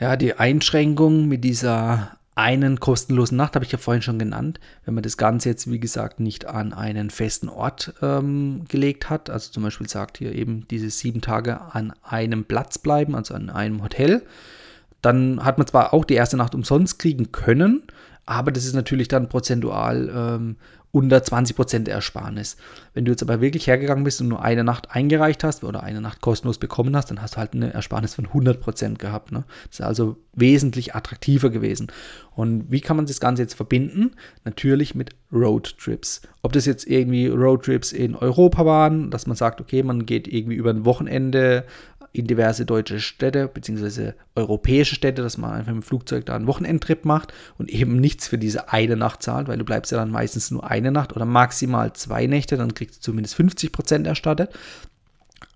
Ja, 0.00 0.16
die 0.16 0.34
Einschränkung 0.34 1.28
mit 1.28 1.44
dieser 1.44 2.18
einen 2.34 2.80
kostenlosen 2.80 3.36
Nacht 3.36 3.54
habe 3.54 3.64
ich 3.64 3.72
ja 3.72 3.78
vorhin 3.78 4.02
schon 4.02 4.18
genannt. 4.18 4.60
Wenn 4.84 4.94
man 4.94 5.02
das 5.02 5.16
Ganze 5.16 5.48
jetzt, 5.48 5.70
wie 5.70 5.80
gesagt, 5.80 6.20
nicht 6.20 6.44
an 6.46 6.74
einen 6.74 7.08
festen 7.08 7.48
Ort 7.48 7.94
ähm, 8.02 8.64
gelegt 8.68 9.08
hat, 9.08 9.30
also 9.30 9.50
zum 9.52 9.62
Beispiel 9.62 9.88
sagt 9.88 10.18
hier 10.18 10.34
eben 10.34 10.68
diese 10.68 10.90
sieben 10.90 11.22
Tage 11.22 11.60
an 11.72 11.94
einem 12.02 12.44
Platz 12.44 12.76
bleiben, 12.76 13.14
also 13.14 13.34
an 13.34 13.48
einem 13.48 13.82
Hotel, 13.82 14.22
dann 15.00 15.44
hat 15.44 15.56
man 15.56 15.66
zwar 15.66 15.94
auch 15.94 16.04
die 16.04 16.14
erste 16.14 16.36
Nacht 16.36 16.54
umsonst 16.54 16.98
kriegen 16.98 17.32
können, 17.32 17.84
aber 18.26 18.52
das 18.52 18.66
ist 18.66 18.74
natürlich 18.74 19.08
dann 19.08 19.28
prozentual 19.28 20.10
ähm, 20.14 20.56
unter 20.96 21.18
20% 21.18 21.80
der 21.80 21.94
Ersparnis. 21.94 22.56
Wenn 22.94 23.04
du 23.04 23.10
jetzt 23.10 23.22
aber 23.22 23.42
wirklich 23.42 23.66
hergegangen 23.66 24.02
bist 24.02 24.22
und 24.22 24.28
nur 24.28 24.42
eine 24.42 24.64
Nacht 24.64 24.90
eingereicht 24.92 25.44
hast 25.44 25.62
oder 25.62 25.82
eine 25.82 26.00
Nacht 26.00 26.22
kostenlos 26.22 26.56
bekommen 26.56 26.96
hast, 26.96 27.10
dann 27.10 27.20
hast 27.20 27.34
du 27.34 27.38
halt 27.38 27.52
eine 27.52 27.72
Ersparnis 27.74 28.14
von 28.14 28.28
100% 28.28 28.96
gehabt. 28.96 29.30
Ne? 29.30 29.44
Das 29.68 29.80
ist 29.80 29.84
also 29.84 30.16
wesentlich 30.32 30.94
attraktiver 30.94 31.50
gewesen. 31.50 31.88
Und 32.34 32.70
wie 32.70 32.80
kann 32.80 32.96
man 32.96 33.04
das 33.04 33.20
Ganze 33.20 33.42
jetzt 33.42 33.54
verbinden? 33.54 34.12
Natürlich 34.44 34.94
mit 34.94 35.10
Roadtrips. 35.30 36.22
Ob 36.40 36.52
das 36.52 36.64
jetzt 36.64 36.86
irgendwie 36.86 37.26
Roadtrips 37.26 37.92
in 37.92 38.14
Europa 38.14 38.64
waren, 38.64 39.10
dass 39.10 39.26
man 39.26 39.36
sagt, 39.36 39.60
okay, 39.60 39.82
man 39.82 40.06
geht 40.06 40.26
irgendwie 40.26 40.56
über 40.56 40.70
ein 40.70 40.86
Wochenende 40.86 41.64
in 42.16 42.26
diverse 42.26 42.64
deutsche 42.64 42.98
Städte 43.00 43.48
bzw. 43.48 44.12
europäische 44.34 44.94
Städte, 44.94 45.22
dass 45.22 45.36
man 45.36 45.52
einfach 45.52 45.72
mit 45.72 45.82
dem 45.82 45.86
Flugzeug 45.86 46.24
da 46.24 46.34
einen 46.34 46.46
Wochenendtrip 46.46 47.04
macht 47.04 47.32
und 47.58 47.70
eben 47.70 47.96
nichts 47.96 48.26
für 48.26 48.38
diese 48.38 48.72
eine 48.72 48.96
Nacht 48.96 49.22
zahlt, 49.22 49.48
weil 49.48 49.58
du 49.58 49.64
bleibst 49.64 49.92
ja 49.92 49.98
dann 49.98 50.10
meistens 50.10 50.50
nur 50.50 50.68
eine 50.68 50.90
Nacht 50.90 51.14
oder 51.14 51.26
maximal 51.26 51.92
zwei 51.92 52.26
Nächte, 52.26 52.56
dann 52.56 52.74
kriegst 52.74 52.96
du 52.96 53.00
zumindest 53.00 53.38
50% 53.38 54.06
erstattet. 54.06 54.50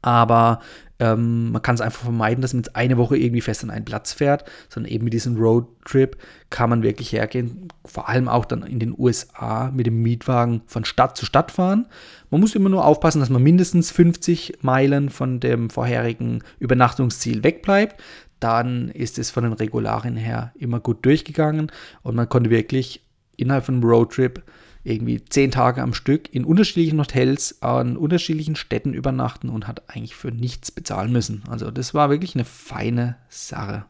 Aber 0.02 0.60
Ähm, 1.00 1.50
man 1.52 1.62
kann 1.62 1.74
es 1.74 1.80
einfach 1.80 2.02
vermeiden, 2.02 2.42
dass 2.42 2.52
man 2.52 2.62
jetzt 2.62 2.76
eine 2.76 2.98
Woche 2.98 3.16
irgendwie 3.16 3.40
fest 3.40 3.64
an 3.64 3.70
einen 3.70 3.86
Platz 3.86 4.12
fährt, 4.12 4.44
sondern 4.68 4.92
eben 4.92 5.04
mit 5.04 5.14
diesem 5.14 5.36
Roadtrip 5.36 6.18
kann 6.50 6.68
man 6.68 6.82
wirklich 6.82 7.12
hergehen, 7.12 7.68
vor 7.86 8.08
allem 8.08 8.28
auch 8.28 8.44
dann 8.44 8.62
in 8.62 8.78
den 8.78 8.94
USA 8.96 9.70
mit 9.74 9.86
dem 9.86 10.02
Mietwagen 10.02 10.60
von 10.66 10.84
Stadt 10.84 11.16
zu 11.16 11.24
Stadt 11.24 11.50
fahren. 11.50 11.86
Man 12.30 12.42
muss 12.42 12.54
immer 12.54 12.68
nur 12.68 12.84
aufpassen, 12.84 13.20
dass 13.20 13.30
man 13.30 13.42
mindestens 13.42 13.90
50 13.90 14.58
Meilen 14.60 15.08
von 15.08 15.40
dem 15.40 15.70
vorherigen 15.70 16.44
Übernachtungsziel 16.58 17.42
wegbleibt. 17.42 18.00
Dann 18.38 18.88
ist 18.90 19.18
es 19.18 19.30
von 19.30 19.44
den 19.44 19.54
Regularien 19.54 20.16
her 20.16 20.52
immer 20.58 20.80
gut 20.80 21.04
durchgegangen 21.04 21.72
und 22.02 22.14
man 22.14 22.28
konnte 22.28 22.50
wirklich 22.50 23.02
innerhalb 23.36 23.64
von 23.64 23.76
einem 23.76 23.84
Roadtrip 23.84 24.42
irgendwie 24.82 25.22
zehn 25.24 25.50
Tage 25.50 25.82
am 25.82 25.94
Stück 25.94 26.32
in 26.34 26.44
unterschiedlichen 26.44 26.98
Hotels 26.98 27.62
an 27.62 27.96
unterschiedlichen 27.96 28.56
Städten 28.56 28.94
übernachten 28.94 29.50
und 29.50 29.68
hat 29.68 29.88
eigentlich 29.88 30.14
für 30.14 30.30
nichts 30.30 30.70
bezahlen 30.70 31.12
müssen. 31.12 31.42
Also 31.48 31.70
das 31.70 31.92
war 31.92 32.10
wirklich 32.10 32.34
eine 32.34 32.44
feine 32.44 33.16
Sache. 33.28 33.84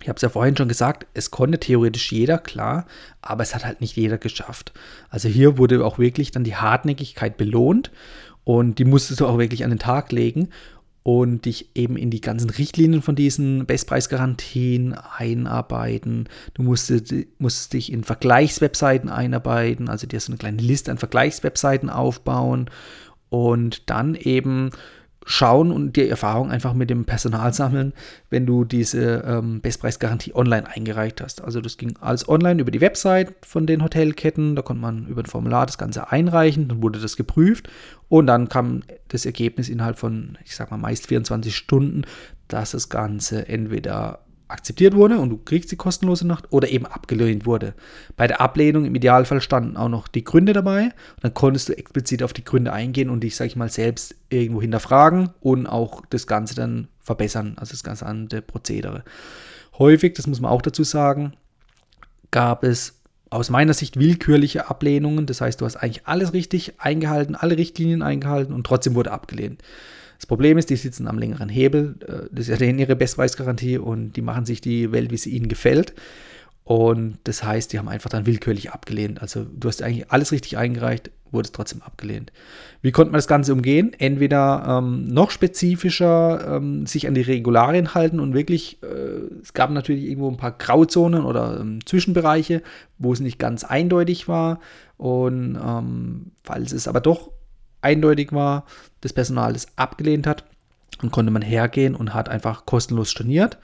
Ich 0.00 0.08
habe 0.08 0.16
es 0.16 0.22
ja 0.22 0.30
vorhin 0.30 0.56
schon 0.56 0.66
gesagt, 0.66 1.06
es 1.14 1.30
konnte 1.30 1.60
theoretisch 1.60 2.10
jeder, 2.10 2.38
klar, 2.38 2.86
aber 3.20 3.44
es 3.44 3.54
hat 3.54 3.64
halt 3.64 3.80
nicht 3.80 3.96
jeder 3.96 4.18
geschafft. 4.18 4.72
Also 5.10 5.28
hier 5.28 5.58
wurde 5.58 5.84
auch 5.84 5.98
wirklich 6.00 6.32
dann 6.32 6.42
die 6.42 6.56
Hartnäckigkeit 6.56 7.36
belohnt 7.36 7.92
und 8.42 8.80
die 8.80 8.84
musstest 8.84 9.20
du 9.20 9.26
auch 9.26 9.38
wirklich 9.38 9.62
an 9.62 9.70
den 9.70 9.78
Tag 9.78 10.10
legen 10.10 10.48
und 11.02 11.46
dich 11.46 11.70
eben 11.74 11.96
in 11.96 12.10
die 12.10 12.20
ganzen 12.20 12.50
Richtlinien 12.50 13.02
von 13.02 13.16
diesen 13.16 13.66
Bestpreisgarantien 13.66 14.94
einarbeiten. 14.94 16.28
Du 16.54 16.62
musstest, 16.62 17.12
musstest 17.38 17.72
dich 17.72 17.92
in 17.92 18.04
Vergleichswebseiten 18.04 19.08
einarbeiten, 19.08 19.88
also 19.88 20.06
dir 20.06 20.20
so 20.20 20.30
eine 20.30 20.38
kleine 20.38 20.62
Liste 20.62 20.90
an 20.90 20.98
Vergleichswebseiten 20.98 21.90
aufbauen 21.90 22.70
und 23.30 23.90
dann 23.90 24.14
eben 24.14 24.70
schauen 25.24 25.70
und 25.70 25.96
die 25.96 26.08
Erfahrung 26.08 26.50
einfach 26.50 26.74
mit 26.74 26.90
dem 26.90 27.04
Personal 27.04 27.52
sammeln, 27.54 27.92
wenn 28.30 28.46
du 28.46 28.64
diese 28.64 29.24
ähm, 29.26 29.60
Bestpreisgarantie 29.60 30.34
online 30.34 30.68
eingereicht 30.68 31.20
hast. 31.20 31.42
Also 31.42 31.60
das 31.60 31.76
ging 31.76 31.94
alles 32.00 32.28
online 32.28 32.60
über 32.60 32.70
die 32.70 32.80
Website 32.80 33.34
von 33.42 33.66
den 33.66 33.82
Hotelketten, 33.82 34.56
da 34.56 34.62
konnte 34.62 34.82
man 34.82 35.06
über 35.06 35.22
ein 35.22 35.26
Formular 35.26 35.66
das 35.66 35.78
Ganze 35.78 36.10
einreichen, 36.10 36.68
dann 36.68 36.82
wurde 36.82 36.98
das 36.98 37.16
geprüft 37.16 37.68
und 38.08 38.26
dann 38.26 38.48
kam 38.48 38.82
das 39.08 39.26
Ergebnis 39.26 39.68
innerhalb 39.68 39.98
von, 39.98 40.38
ich 40.44 40.56
sag 40.56 40.70
mal, 40.70 40.76
meist 40.76 41.06
24 41.06 41.54
Stunden, 41.56 42.02
dass 42.48 42.72
das 42.72 42.88
Ganze 42.88 43.48
entweder 43.48 44.20
akzeptiert 44.52 44.94
wurde 44.94 45.18
und 45.18 45.30
du 45.30 45.38
kriegst 45.38 45.72
die 45.72 45.76
kostenlose 45.76 46.26
Nacht 46.26 46.46
oder 46.50 46.68
eben 46.68 46.86
abgelehnt 46.86 47.46
wurde. 47.46 47.74
Bei 48.16 48.26
der 48.26 48.40
Ablehnung 48.40 48.84
im 48.84 48.94
Idealfall 48.94 49.40
standen 49.40 49.76
auch 49.76 49.88
noch 49.88 50.08
die 50.08 50.24
Gründe 50.24 50.52
dabei 50.52 50.90
dann 51.20 51.34
konntest 51.34 51.68
du 51.68 51.76
explizit 51.76 52.22
auf 52.22 52.32
die 52.32 52.44
Gründe 52.44 52.72
eingehen 52.72 53.10
und 53.10 53.20
dich, 53.20 53.36
sag 53.36 53.46
ich 53.46 53.56
mal, 53.56 53.68
selbst 53.68 54.14
irgendwo 54.28 54.60
hinterfragen 54.60 55.30
und 55.40 55.66
auch 55.66 56.02
das 56.10 56.26
Ganze 56.26 56.54
dann 56.54 56.88
verbessern, 57.00 57.54
also 57.56 57.72
das 57.72 57.84
ganze 57.84 58.06
andere 58.06 58.42
Prozedere. 58.42 59.04
Häufig, 59.78 60.14
das 60.14 60.26
muss 60.26 60.40
man 60.40 60.50
auch 60.50 60.62
dazu 60.62 60.84
sagen, 60.84 61.34
gab 62.30 62.64
es 62.64 63.00
aus 63.30 63.50
meiner 63.50 63.72
Sicht 63.72 63.98
willkürliche 63.98 64.68
Ablehnungen. 64.68 65.26
Das 65.26 65.40
heißt, 65.40 65.60
du 65.60 65.64
hast 65.64 65.76
eigentlich 65.76 66.06
alles 66.06 66.32
richtig 66.32 66.80
eingehalten, 66.80 67.34
alle 67.34 67.56
Richtlinien 67.56 68.02
eingehalten 68.02 68.52
und 68.52 68.66
trotzdem 68.66 68.94
wurde 68.94 69.10
abgelehnt. 69.10 69.62
Das 70.22 70.26
Problem 70.28 70.56
ist, 70.56 70.70
die 70.70 70.76
sitzen 70.76 71.08
am 71.08 71.18
längeren 71.18 71.48
Hebel. 71.48 71.96
Äh, 72.06 72.28
das 72.30 72.42
ist 72.42 72.48
ja 72.48 72.56
denen 72.56 72.78
ihre 72.78 72.94
Bestpreisgarantie 72.94 73.76
und 73.76 74.12
die 74.12 74.22
machen 74.22 74.46
sich 74.46 74.60
die 74.60 74.92
Welt, 74.92 75.10
wie 75.10 75.16
sie 75.16 75.30
ihnen 75.30 75.48
gefällt. 75.48 75.94
Und 76.62 77.18
das 77.24 77.42
heißt, 77.42 77.72
die 77.72 77.80
haben 77.80 77.88
einfach 77.88 78.08
dann 78.08 78.24
willkürlich 78.24 78.70
abgelehnt. 78.70 79.20
Also 79.20 79.44
du 79.44 79.66
hast 79.66 79.82
eigentlich 79.82 80.12
alles 80.12 80.30
richtig 80.30 80.56
eingereicht, 80.56 81.10
wurde 81.32 81.46
es 81.46 81.50
trotzdem 81.52 81.82
abgelehnt. 81.82 82.30
Wie 82.82 82.92
konnte 82.92 83.10
man 83.10 83.18
das 83.18 83.26
Ganze 83.26 83.52
umgehen? 83.52 83.96
Entweder 83.98 84.78
ähm, 84.78 85.08
noch 85.08 85.32
spezifischer 85.32 86.56
ähm, 86.56 86.86
sich 86.86 87.08
an 87.08 87.14
die 87.14 87.22
Regularien 87.22 87.92
halten 87.92 88.20
und 88.20 88.32
wirklich, 88.32 88.80
äh, 88.84 89.40
es 89.42 89.54
gab 89.54 89.70
natürlich 89.70 90.04
irgendwo 90.04 90.30
ein 90.30 90.36
paar 90.36 90.52
Grauzonen 90.52 91.24
oder 91.24 91.58
ähm, 91.58 91.84
Zwischenbereiche, 91.84 92.62
wo 92.96 93.12
es 93.12 93.18
nicht 93.18 93.40
ganz 93.40 93.64
eindeutig 93.64 94.28
war. 94.28 94.60
Und 94.98 95.58
ähm, 95.60 96.26
falls 96.44 96.70
es 96.70 96.86
aber 96.86 97.00
doch 97.00 97.31
eindeutig 97.82 98.32
war, 98.32 98.64
das 99.00 99.12
Personal 99.12 99.52
das 99.52 99.66
abgelehnt 99.76 100.26
hat, 100.26 100.44
dann 101.00 101.10
konnte 101.10 101.32
man 101.32 101.42
hergehen 101.42 101.94
und 101.94 102.14
hat 102.14 102.28
einfach 102.28 102.64
kostenlos 102.64 103.10
storniert. 103.10 103.58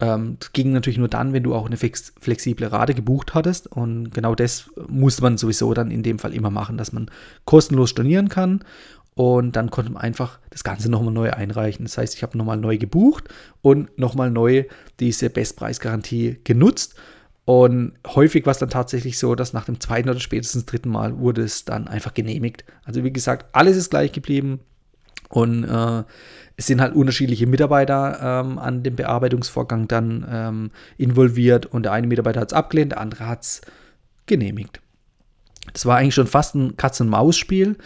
Ähm, 0.00 0.36
das 0.40 0.52
ging 0.52 0.72
natürlich 0.72 0.98
nur 0.98 1.08
dann, 1.08 1.32
wenn 1.32 1.42
du 1.42 1.54
auch 1.54 1.66
eine 1.66 1.76
flexible 1.76 2.66
Rate 2.66 2.94
gebucht 2.94 3.34
hattest. 3.34 3.66
Und 3.66 4.12
genau 4.12 4.34
das 4.34 4.70
musste 4.88 5.22
man 5.22 5.38
sowieso 5.38 5.72
dann 5.74 5.90
in 5.90 6.02
dem 6.02 6.18
Fall 6.18 6.34
immer 6.34 6.50
machen, 6.50 6.76
dass 6.76 6.92
man 6.92 7.10
kostenlos 7.44 7.90
stornieren 7.90 8.28
kann. 8.28 8.64
Und 9.14 9.56
dann 9.56 9.70
konnte 9.70 9.92
man 9.92 10.02
einfach 10.02 10.38
das 10.50 10.62
Ganze 10.62 10.90
nochmal 10.90 11.14
neu 11.14 11.30
einreichen. 11.30 11.86
Das 11.86 11.96
heißt, 11.96 12.14
ich 12.14 12.22
habe 12.22 12.36
nochmal 12.36 12.58
neu 12.58 12.76
gebucht 12.76 13.24
und 13.62 13.96
nochmal 13.98 14.30
neu 14.30 14.64
diese 15.00 15.30
Bestpreisgarantie 15.30 16.40
genutzt 16.44 16.96
und 17.46 17.92
häufig 18.04 18.44
war 18.44 18.50
es 18.50 18.58
dann 18.58 18.70
tatsächlich 18.70 19.20
so, 19.20 19.36
dass 19.36 19.52
nach 19.52 19.64
dem 19.64 19.78
zweiten 19.78 20.10
oder 20.10 20.18
spätestens 20.18 20.66
dritten 20.66 20.90
Mal 20.90 21.18
wurde 21.18 21.42
es 21.42 21.64
dann 21.64 21.86
einfach 21.86 22.12
genehmigt. 22.12 22.64
Also 22.84 23.04
wie 23.04 23.12
gesagt, 23.12 23.46
alles 23.52 23.76
ist 23.76 23.90
gleich 23.90 24.10
geblieben. 24.10 24.58
Und 25.28 25.62
äh, 25.62 26.02
es 26.56 26.66
sind 26.66 26.80
halt 26.80 26.96
unterschiedliche 26.96 27.46
Mitarbeiter 27.46 28.18
ähm, 28.20 28.58
an 28.58 28.82
dem 28.82 28.96
Bearbeitungsvorgang 28.96 29.86
dann 29.86 30.26
ähm, 30.28 30.70
involviert. 30.98 31.66
Und 31.66 31.84
der 31.84 31.92
eine 31.92 32.08
Mitarbeiter 32.08 32.40
hat 32.40 32.50
es 32.50 32.56
abgelehnt, 32.56 32.92
der 32.92 33.00
andere 33.00 33.28
hat 33.28 33.42
es 33.44 33.60
genehmigt. 34.26 34.80
Das 35.72 35.86
war 35.86 35.98
eigentlich 35.98 36.16
schon 36.16 36.26
fast 36.26 36.56
ein 36.56 36.76
Katz-und-Maus-Spiel. 36.76 37.76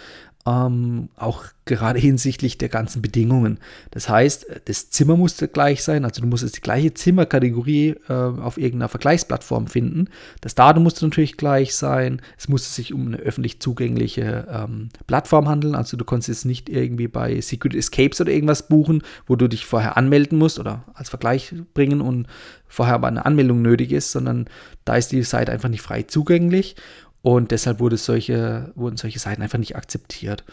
Ähm, 0.47 1.11
auch 1.17 1.45
gerade 1.67 1.99
hinsichtlich 1.99 2.57
der 2.57 2.71
ganzen 2.71 3.03
Bedingungen. 3.03 3.59
Das 3.91 4.09
heißt, 4.09 4.47
das 4.65 4.89
Zimmer 4.89 5.17
musste 5.17 5.49
gleich 5.49 5.85
sein, 5.85 6.05
also 6.05 6.23
du 6.23 6.27
musstest 6.27 6.57
die 6.57 6.63
gleiche 6.63 6.95
Zimmerkategorie 6.95 7.95
äh, 8.09 8.13
auf 8.13 8.57
irgendeiner 8.57 8.89
Vergleichsplattform 8.89 9.67
finden. 9.67 10.09
Das 10.41 10.55
Datum 10.55 10.83
musste 10.83 11.05
natürlich 11.05 11.37
gleich 11.37 11.75
sein. 11.77 12.23
Es 12.39 12.49
musste 12.49 12.71
sich 12.71 12.95
um 12.95 13.09
eine 13.09 13.19
öffentlich 13.19 13.61
zugängliche 13.61 14.49
ähm, 14.51 14.89
Plattform 15.07 15.47
handeln, 15.47 15.75
also 15.75 15.99
du 15.99 16.07
konntest 16.07 16.31
es 16.31 16.45
nicht 16.47 16.71
irgendwie 16.71 17.09
bei 17.09 17.39
Secret 17.43 17.75
Escapes 17.75 18.21
oder 18.21 18.33
irgendwas 18.33 18.67
buchen, 18.67 19.03
wo 19.27 19.37
du 19.37 19.47
dich 19.47 19.67
vorher 19.67 19.99
anmelden 19.99 20.39
musst 20.39 20.59
oder 20.59 20.85
als 20.95 21.11
Vergleich 21.11 21.55
bringen 21.75 22.01
und 22.01 22.27
vorher 22.67 22.95
aber 22.95 23.09
eine 23.09 23.27
Anmeldung 23.27 23.61
nötig 23.61 23.93
ist, 23.93 24.11
sondern 24.11 24.47
da 24.87 24.97
ist 24.97 25.13
die 25.13 25.23
Seite 25.23 25.53
einfach 25.53 25.69
nicht 25.69 25.83
frei 25.83 26.03
zugänglich 26.05 26.77
und 27.23 27.51
deshalb 27.51 27.81
wurde 27.81 27.97
solche, 27.97 28.73
wurden 28.75 28.97
solche 28.97 29.19
Seiten 29.19 29.43
einfach 29.43 29.59
nicht 29.59 29.77
akzeptiert. 29.77 30.45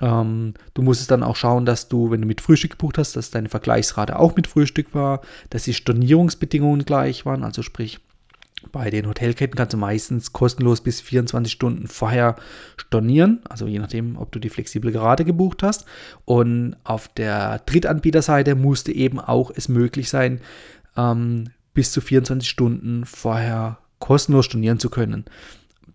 Ähm, 0.00 0.54
du 0.74 0.82
musstest 0.82 1.10
dann 1.10 1.22
auch 1.22 1.36
schauen, 1.36 1.66
dass 1.66 1.88
du, 1.88 2.10
wenn 2.10 2.22
du 2.22 2.26
mit 2.26 2.40
Frühstück 2.40 2.72
gebucht 2.72 2.98
hast, 2.98 3.16
dass 3.16 3.30
deine 3.30 3.48
Vergleichsrate 3.48 4.18
auch 4.18 4.36
mit 4.36 4.46
Frühstück 4.46 4.94
war, 4.94 5.20
dass 5.50 5.64
die 5.64 5.74
Stornierungsbedingungen 5.74 6.84
gleich 6.84 7.26
waren. 7.26 7.42
Also 7.42 7.62
sprich, 7.62 8.00
bei 8.72 8.90
den 8.90 9.06
Hotelketten 9.06 9.56
kannst 9.56 9.72
du 9.72 9.76
meistens 9.76 10.32
kostenlos 10.32 10.80
bis 10.80 11.00
24 11.00 11.52
Stunden 11.52 11.86
vorher 11.86 12.36
stornieren, 12.76 13.40
also 13.48 13.66
je 13.66 13.78
nachdem, 13.78 14.16
ob 14.16 14.32
du 14.32 14.38
die 14.38 14.50
flexible 14.50 14.96
Rate 14.96 15.24
gebucht 15.24 15.62
hast. 15.62 15.84
Und 16.24 16.76
auf 16.84 17.08
der 17.08 17.60
Drittanbieterseite 17.60 18.54
musste 18.54 18.92
eben 18.92 19.20
auch 19.20 19.52
es 19.54 19.68
möglich 19.68 20.10
sein, 20.10 20.40
ähm, 20.96 21.50
bis 21.74 21.92
zu 21.92 22.00
24 22.00 22.48
Stunden 22.48 23.04
vorher 23.04 23.78
kostenlos 24.00 24.46
stornieren 24.46 24.78
zu 24.78 24.90
können. 24.90 25.24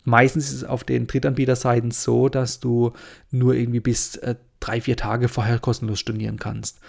Meistens 0.03 0.49
ist 0.49 0.53
es 0.53 0.63
auf 0.63 0.83
den 0.83 1.07
Drittanbieterseiten 1.07 1.91
so, 1.91 2.29
dass 2.29 2.59
du 2.59 2.93
nur 3.31 3.55
irgendwie 3.55 3.79
bis 3.79 4.17
äh, 4.17 4.35
drei, 4.59 4.81
vier 4.81 4.97
Tage 4.97 5.27
vorher 5.27 5.59
kostenlos 5.59 5.99
stornieren 5.99 6.37
kannst. 6.37 6.79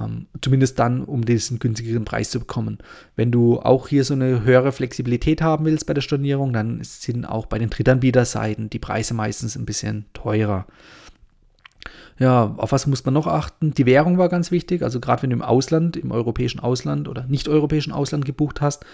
Ähm, 0.00 0.26
zumindest 0.40 0.78
dann, 0.78 1.04
um 1.04 1.24
diesen 1.24 1.58
günstigeren 1.58 2.04
Preis 2.04 2.30
zu 2.30 2.40
bekommen. 2.40 2.78
Wenn 3.16 3.30
du 3.30 3.60
auch 3.60 3.88
hier 3.88 4.04
so 4.04 4.14
eine 4.14 4.42
höhere 4.44 4.72
Flexibilität 4.72 5.42
haben 5.42 5.64
willst 5.64 5.86
bei 5.86 5.94
der 5.94 6.00
Stornierung, 6.00 6.52
dann 6.52 6.80
sind 6.82 7.24
auch 7.24 7.46
bei 7.46 7.58
den 7.58 7.70
Drittanbieterseiten 7.70 8.70
die 8.70 8.78
Preise 8.78 9.14
meistens 9.14 9.56
ein 9.56 9.66
bisschen 9.66 10.06
teurer. 10.12 10.66
Ja, 12.18 12.54
auf 12.56 12.72
was 12.72 12.86
muss 12.86 13.04
man 13.04 13.14
noch 13.14 13.26
achten? 13.26 13.72
Die 13.72 13.86
Währung 13.86 14.18
war 14.18 14.28
ganz 14.28 14.50
wichtig. 14.50 14.82
Also 14.82 15.00
gerade 15.00 15.22
wenn 15.22 15.30
du 15.30 15.36
im 15.36 15.42
Ausland, 15.42 15.96
im 15.96 16.12
europäischen 16.12 16.60
Ausland 16.60 17.08
oder 17.08 17.24
nicht-europäischen 17.26 17.92
Ausland 17.92 18.24
gebucht 18.24 18.60
hast, 18.60 18.84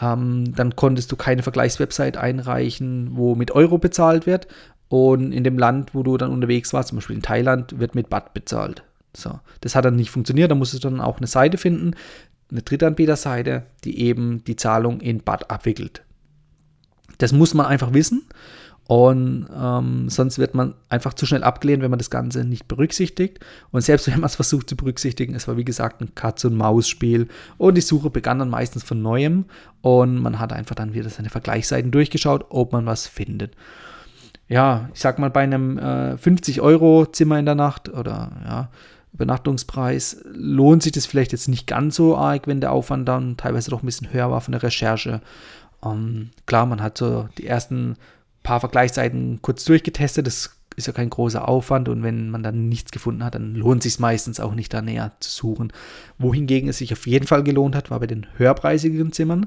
ähm, 0.00 0.54
dann 0.54 0.76
konntest 0.76 1.10
du 1.12 1.16
keine 1.16 1.42
Vergleichswebsite 1.42 2.20
einreichen, 2.20 3.10
wo 3.12 3.34
mit 3.34 3.50
Euro 3.50 3.78
bezahlt 3.78 4.26
wird. 4.26 4.46
Und 4.88 5.32
in 5.32 5.44
dem 5.44 5.58
Land, 5.58 5.94
wo 5.94 6.02
du 6.02 6.16
dann 6.16 6.32
unterwegs 6.32 6.72
warst, 6.72 6.88
zum 6.88 6.98
Beispiel 6.98 7.16
in 7.16 7.22
Thailand, 7.22 7.78
wird 7.78 7.94
mit 7.94 8.10
Baht 8.10 8.34
bezahlt. 8.34 8.82
So, 9.16 9.38
das 9.60 9.74
hat 9.74 9.84
dann 9.84 9.96
nicht 9.96 10.10
funktioniert. 10.10 10.50
Da 10.50 10.54
musstest 10.54 10.84
du 10.84 10.90
dann 10.90 11.00
auch 11.00 11.18
eine 11.18 11.26
Seite 11.26 11.58
finden, 11.58 11.94
eine 12.50 12.62
Drittanbieterseite, 12.62 13.64
die 13.84 14.00
eben 14.00 14.42
die 14.44 14.56
Zahlung 14.56 15.00
in 15.00 15.22
Baht 15.22 15.50
abwickelt. 15.50 16.02
Das 17.18 17.32
muss 17.32 17.54
man 17.54 17.66
einfach 17.66 17.92
wissen. 17.92 18.22
Und 18.90 19.46
ähm, 19.56 20.08
sonst 20.08 20.40
wird 20.40 20.56
man 20.56 20.74
einfach 20.88 21.14
zu 21.14 21.24
schnell 21.24 21.44
abgelehnt, 21.44 21.80
wenn 21.80 21.92
man 21.92 22.00
das 22.00 22.10
Ganze 22.10 22.44
nicht 22.44 22.66
berücksichtigt. 22.66 23.38
Und 23.70 23.82
selbst 23.82 24.08
wenn 24.08 24.18
man 24.18 24.24
es 24.24 24.34
versucht 24.34 24.68
zu 24.68 24.74
berücksichtigen, 24.74 25.36
es 25.36 25.46
war 25.46 25.56
wie 25.56 25.64
gesagt 25.64 26.00
ein 26.00 26.16
Katz-und-Maus-Spiel. 26.16 27.28
Und 27.56 27.76
die 27.76 27.82
Suche 27.82 28.10
begann 28.10 28.40
dann 28.40 28.50
meistens 28.50 28.82
von 28.82 29.00
neuem. 29.00 29.44
Und 29.80 30.18
man 30.18 30.40
hat 30.40 30.52
einfach 30.52 30.74
dann 30.74 30.92
wieder 30.92 31.08
seine 31.08 31.30
Vergleichsseiten 31.30 31.92
durchgeschaut, 31.92 32.46
ob 32.48 32.72
man 32.72 32.84
was 32.84 33.06
findet. 33.06 33.54
Ja, 34.48 34.88
ich 34.92 34.98
sag 34.98 35.20
mal, 35.20 35.30
bei 35.30 35.42
einem 35.42 35.78
äh, 35.78 36.14
50-Euro-Zimmer 36.14 37.38
in 37.38 37.46
der 37.46 37.54
Nacht 37.54 37.88
oder 37.90 38.32
ja, 38.44 38.70
Übernachtungspreis, 39.12 40.20
lohnt 40.32 40.82
sich 40.82 40.90
das 40.90 41.06
vielleicht 41.06 41.30
jetzt 41.30 41.46
nicht 41.46 41.68
ganz 41.68 41.94
so 41.94 42.16
arg, 42.16 42.48
wenn 42.48 42.60
der 42.60 42.72
Aufwand 42.72 43.08
dann 43.08 43.36
teilweise 43.36 43.70
doch 43.70 43.84
ein 43.84 43.86
bisschen 43.86 44.12
höher 44.12 44.32
war 44.32 44.40
von 44.40 44.50
der 44.50 44.64
Recherche. 44.64 45.20
Ähm, 45.84 46.30
klar, 46.46 46.66
man 46.66 46.82
hat 46.82 46.98
so 46.98 47.28
die 47.38 47.46
ersten 47.46 47.94
paar 48.42 48.60
Vergleichsseiten 48.60 49.40
kurz 49.42 49.64
durchgetestet, 49.64 50.26
das 50.26 50.56
ist 50.76 50.86
ja 50.86 50.92
kein 50.92 51.10
großer 51.10 51.46
Aufwand 51.46 51.88
und 51.88 52.02
wenn 52.02 52.30
man 52.30 52.42
dann 52.42 52.68
nichts 52.68 52.90
gefunden 52.90 53.24
hat, 53.24 53.34
dann 53.34 53.54
lohnt 53.54 53.84
es 53.84 53.92
sich 53.92 54.00
meistens 54.00 54.40
auch 54.40 54.54
nicht 54.54 54.72
da 54.72 54.82
näher 54.82 55.12
zu 55.20 55.30
suchen. 55.30 55.72
Wohingegen 56.18 56.68
es 56.68 56.78
sich 56.78 56.92
auf 56.92 57.06
jeden 57.06 57.26
Fall 57.26 57.42
gelohnt 57.42 57.74
hat, 57.74 57.90
war 57.90 58.00
bei 58.00 58.06
den 58.06 58.26
höherpreisigen 58.36 59.12
Zimmern, 59.12 59.46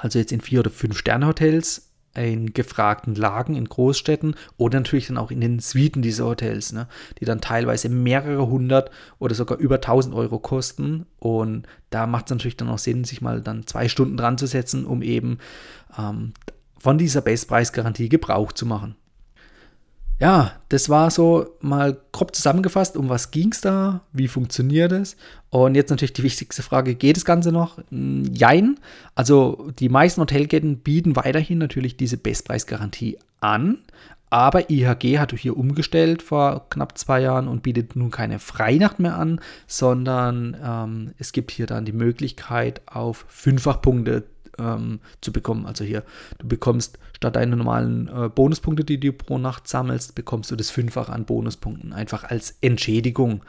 also 0.00 0.18
jetzt 0.18 0.32
in 0.32 0.40
vier 0.40 0.60
oder 0.60 0.70
fünf 0.70 0.98
Sterne 0.98 1.26
Hotels, 1.26 1.90
in 2.14 2.52
gefragten 2.52 3.14
Lagen 3.14 3.54
in 3.54 3.66
Großstädten 3.66 4.34
oder 4.56 4.80
natürlich 4.80 5.06
dann 5.06 5.16
auch 5.16 5.30
in 5.30 5.40
den 5.40 5.60
Suiten 5.60 6.02
dieser 6.02 6.24
Hotels, 6.26 6.72
ne, 6.72 6.88
die 7.20 7.24
dann 7.24 7.40
teilweise 7.40 7.88
mehrere 7.88 8.48
hundert 8.48 8.90
oder 9.18 9.34
sogar 9.34 9.58
über 9.58 9.80
tausend 9.80 10.14
Euro 10.14 10.40
kosten. 10.40 11.06
Und 11.20 11.66
da 11.90 12.06
macht 12.06 12.26
es 12.26 12.30
natürlich 12.30 12.56
dann 12.56 12.68
auch 12.68 12.78
Sinn, 12.78 13.04
sich 13.04 13.20
mal 13.20 13.40
dann 13.40 13.66
zwei 13.66 13.88
Stunden 13.88 14.16
dran 14.16 14.38
zu 14.38 14.46
setzen, 14.46 14.86
um 14.86 15.02
eben 15.02 15.38
ähm, 15.96 16.32
von 16.80 16.98
dieser 16.98 17.20
Bestpreisgarantie 17.20 18.08
Gebrauch 18.08 18.52
zu 18.52 18.66
machen. 18.66 18.96
Ja, 20.18 20.52
das 20.68 20.90
war 20.90 21.10
so 21.10 21.56
mal 21.60 21.96
grob 22.12 22.36
zusammengefasst, 22.36 22.94
um 22.96 23.08
was 23.08 23.30
ging 23.30 23.52
es 23.52 23.62
da, 23.62 24.02
wie 24.12 24.28
funktioniert 24.28 24.92
es. 24.92 25.16
Und 25.48 25.74
jetzt 25.74 25.88
natürlich 25.88 26.12
die 26.12 26.22
wichtigste 26.22 26.62
Frage, 26.62 26.94
geht 26.94 27.16
das 27.16 27.24
Ganze 27.24 27.52
noch? 27.52 27.78
Hm, 27.90 28.24
jein. 28.34 28.78
Also 29.14 29.70
die 29.78 29.88
meisten 29.88 30.20
Hotelketten 30.20 30.78
bieten 30.78 31.16
weiterhin 31.16 31.56
natürlich 31.56 31.96
diese 31.96 32.18
Bestpreisgarantie 32.18 33.18
an. 33.40 33.78
Aber 34.28 34.70
IHG 34.70 35.18
hat 35.18 35.32
hier 35.32 35.56
umgestellt 35.56 36.22
vor 36.22 36.68
knapp 36.68 36.96
zwei 36.98 37.20
Jahren 37.20 37.48
und 37.48 37.62
bietet 37.62 37.96
nun 37.96 38.10
keine 38.10 38.38
Freinacht 38.38 39.00
mehr 39.00 39.16
an, 39.16 39.40
sondern 39.66 40.56
ähm, 40.62 41.14
es 41.18 41.32
gibt 41.32 41.50
hier 41.50 41.66
dann 41.66 41.84
die 41.84 41.92
Möglichkeit, 41.92 42.82
auf 42.86 43.24
Fünffachpunkte 43.28 44.24
ähm, 44.60 45.00
zu 45.20 45.32
bekommen. 45.32 45.66
Also 45.66 45.84
hier, 45.84 46.04
du 46.38 46.46
bekommst 46.46 46.98
statt 47.16 47.36
deiner 47.36 47.56
normalen 47.56 48.08
äh, 48.08 48.28
Bonuspunkte, 48.28 48.84
die 48.84 49.00
du 49.00 49.12
pro 49.12 49.38
Nacht 49.38 49.68
sammelst, 49.68 50.14
bekommst 50.14 50.50
du 50.50 50.56
das 50.56 50.70
Fünffache 50.70 51.12
an 51.12 51.24
Bonuspunkten, 51.24 51.92
einfach 51.92 52.24
als 52.24 52.56
Entschädigung. 52.60 53.42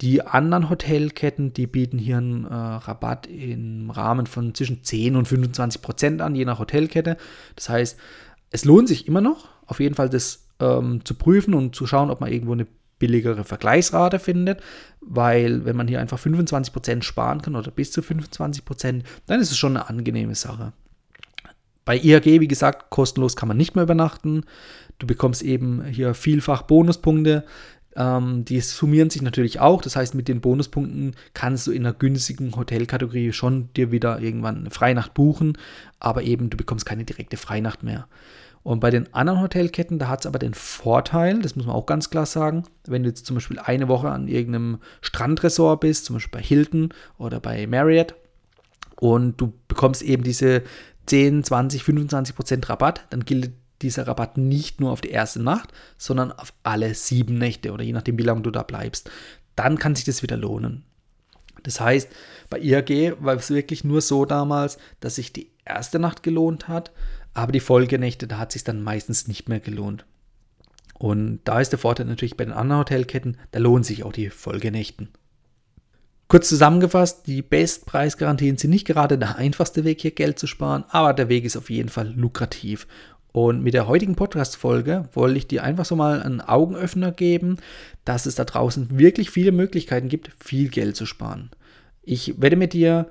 Die 0.00 0.22
anderen 0.22 0.68
Hotelketten, 0.68 1.52
die 1.52 1.66
bieten 1.66 1.98
hier 1.98 2.18
einen 2.18 2.44
äh, 2.44 2.52
Rabatt 2.52 3.28
im 3.28 3.90
Rahmen 3.90 4.26
von 4.26 4.54
zwischen 4.54 4.82
10 4.82 5.16
und 5.16 5.28
25 5.28 5.80
Prozent 5.80 6.22
an, 6.22 6.34
je 6.34 6.44
nach 6.44 6.58
Hotelkette. 6.58 7.16
Das 7.54 7.68
heißt, 7.68 7.98
es 8.50 8.64
lohnt 8.64 8.88
sich 8.88 9.06
immer 9.06 9.20
noch, 9.20 9.48
auf 9.66 9.80
jeden 9.80 9.94
Fall 9.94 10.08
das 10.08 10.48
ähm, 10.60 11.04
zu 11.04 11.14
prüfen 11.14 11.54
und 11.54 11.76
zu 11.76 11.86
schauen, 11.86 12.10
ob 12.10 12.20
man 12.20 12.32
irgendwo 12.32 12.52
eine 12.52 12.66
billigere 13.02 13.42
Vergleichsrate 13.42 14.20
findet, 14.20 14.62
weil 15.00 15.64
wenn 15.64 15.74
man 15.74 15.88
hier 15.88 15.98
einfach 15.98 16.20
25% 16.20 17.02
sparen 17.02 17.42
kann 17.42 17.56
oder 17.56 17.72
bis 17.72 17.90
zu 17.90 18.00
25%, 18.00 19.02
dann 19.26 19.40
ist 19.40 19.50
es 19.50 19.58
schon 19.58 19.76
eine 19.76 19.88
angenehme 19.88 20.36
Sache. 20.36 20.72
Bei 21.84 21.98
IAG, 21.98 22.26
wie 22.26 22.46
gesagt, 22.46 22.90
kostenlos 22.90 23.34
kann 23.34 23.48
man 23.48 23.56
nicht 23.56 23.74
mehr 23.74 23.82
übernachten. 23.82 24.44
Du 25.00 25.08
bekommst 25.08 25.42
eben 25.42 25.84
hier 25.84 26.14
vielfach 26.14 26.62
Bonuspunkte. 26.62 27.44
Ähm, 27.96 28.44
die 28.44 28.60
summieren 28.60 29.10
sich 29.10 29.20
natürlich 29.20 29.58
auch. 29.58 29.82
Das 29.82 29.96
heißt, 29.96 30.14
mit 30.14 30.28
den 30.28 30.40
Bonuspunkten 30.40 31.16
kannst 31.34 31.66
du 31.66 31.72
in 31.72 31.84
einer 31.84 31.94
günstigen 31.94 32.54
Hotelkategorie 32.54 33.32
schon 33.32 33.68
dir 33.74 33.90
wieder 33.90 34.20
irgendwann 34.20 34.58
eine 34.58 34.70
Freinacht 34.70 35.12
buchen, 35.12 35.58
aber 35.98 36.22
eben 36.22 36.50
du 36.50 36.56
bekommst 36.56 36.86
keine 36.86 37.04
direkte 37.04 37.36
Freinacht 37.36 37.82
mehr. 37.82 38.06
Und 38.62 38.78
bei 38.78 38.90
den 38.90 39.12
anderen 39.12 39.40
Hotelketten, 39.40 39.98
da 39.98 40.08
hat 40.08 40.20
es 40.20 40.26
aber 40.26 40.38
den 40.38 40.54
Vorteil, 40.54 41.40
das 41.40 41.56
muss 41.56 41.66
man 41.66 41.74
auch 41.74 41.86
ganz 41.86 42.10
klar 42.10 42.26
sagen, 42.26 42.62
wenn 42.86 43.02
du 43.02 43.08
jetzt 43.08 43.26
zum 43.26 43.34
Beispiel 43.34 43.58
eine 43.58 43.88
Woche 43.88 44.10
an 44.10 44.28
irgendeinem 44.28 44.78
Strandresort 45.00 45.80
bist, 45.80 46.04
zum 46.04 46.14
Beispiel 46.14 46.40
bei 46.40 46.46
Hilton 46.46 46.94
oder 47.18 47.40
bei 47.40 47.66
Marriott, 47.66 48.14
und 48.96 49.40
du 49.40 49.52
bekommst 49.66 50.02
eben 50.02 50.22
diese 50.22 50.62
10, 51.06 51.42
20, 51.42 51.82
25 51.82 52.36
Prozent 52.36 52.68
Rabatt, 52.68 53.04
dann 53.10 53.24
gilt 53.24 53.50
dieser 53.82 54.06
Rabatt 54.06 54.38
nicht 54.38 54.80
nur 54.80 54.92
auf 54.92 55.00
die 55.00 55.10
erste 55.10 55.42
Nacht, 55.42 55.72
sondern 55.98 56.30
auf 56.30 56.52
alle 56.62 56.94
sieben 56.94 57.36
Nächte 57.36 57.72
oder 57.72 57.82
je 57.82 57.92
nachdem, 57.92 58.16
wie 58.16 58.22
lange 58.22 58.42
du 58.42 58.52
da 58.52 58.62
bleibst. 58.62 59.10
Dann 59.56 59.76
kann 59.76 59.96
sich 59.96 60.04
das 60.04 60.22
wieder 60.22 60.36
lohnen. 60.36 60.84
Das 61.64 61.80
heißt, 61.80 62.08
bei 62.48 62.60
IAG 62.60 63.16
war 63.20 63.34
es 63.34 63.50
wirklich 63.50 63.82
nur 63.82 64.00
so 64.00 64.24
damals, 64.24 64.78
dass 65.00 65.16
sich 65.16 65.32
die 65.32 65.50
erste 65.64 65.98
Nacht 65.98 66.22
gelohnt 66.22 66.68
hat, 66.68 66.92
aber 67.34 67.52
die 67.52 67.60
Folgenächte, 67.60 68.26
da 68.26 68.38
hat 68.38 68.50
es 68.50 68.54
sich 68.54 68.64
dann 68.64 68.82
meistens 68.82 69.28
nicht 69.28 69.48
mehr 69.48 69.60
gelohnt. 69.60 70.04
Und 70.98 71.40
da 71.44 71.60
ist 71.60 71.70
der 71.70 71.78
Vorteil 71.78 72.06
natürlich 72.06 72.36
bei 72.36 72.44
den 72.44 72.52
anderen 72.52 72.80
Hotelketten, 72.80 73.38
da 73.50 73.58
lohnen 73.58 73.84
sich 73.84 74.04
auch 74.04 74.12
die 74.12 74.30
Folgenächten. 74.30 75.08
Kurz 76.28 76.48
zusammengefasst, 76.48 77.26
die 77.26 77.42
Bestpreisgarantien 77.42 78.56
sind 78.56 78.70
nicht 78.70 78.86
gerade 78.86 79.18
der 79.18 79.36
einfachste 79.36 79.84
Weg, 79.84 80.00
hier 80.00 80.12
Geld 80.12 80.38
zu 80.38 80.46
sparen, 80.46 80.84
aber 80.88 81.12
der 81.12 81.28
Weg 81.28 81.44
ist 81.44 81.56
auf 81.56 81.70
jeden 81.70 81.88
Fall 81.88 82.12
lukrativ. 82.14 82.86
Und 83.32 83.62
mit 83.62 83.74
der 83.74 83.88
heutigen 83.88 84.14
Podcast-Folge 84.14 85.08
wollte 85.14 85.38
ich 85.38 85.46
dir 85.46 85.64
einfach 85.64 85.84
so 85.84 85.96
mal 85.96 86.22
einen 86.22 86.40
Augenöffner 86.40 87.12
geben, 87.12 87.56
dass 88.04 88.26
es 88.26 88.34
da 88.34 88.44
draußen 88.44 88.98
wirklich 88.98 89.30
viele 89.30 89.52
Möglichkeiten 89.52 90.08
gibt, 90.08 90.30
viel 90.42 90.68
Geld 90.68 90.96
zu 90.96 91.06
sparen. 91.06 91.50
Ich 92.02 92.40
werde 92.40 92.56
mit 92.56 92.74
dir 92.74 93.08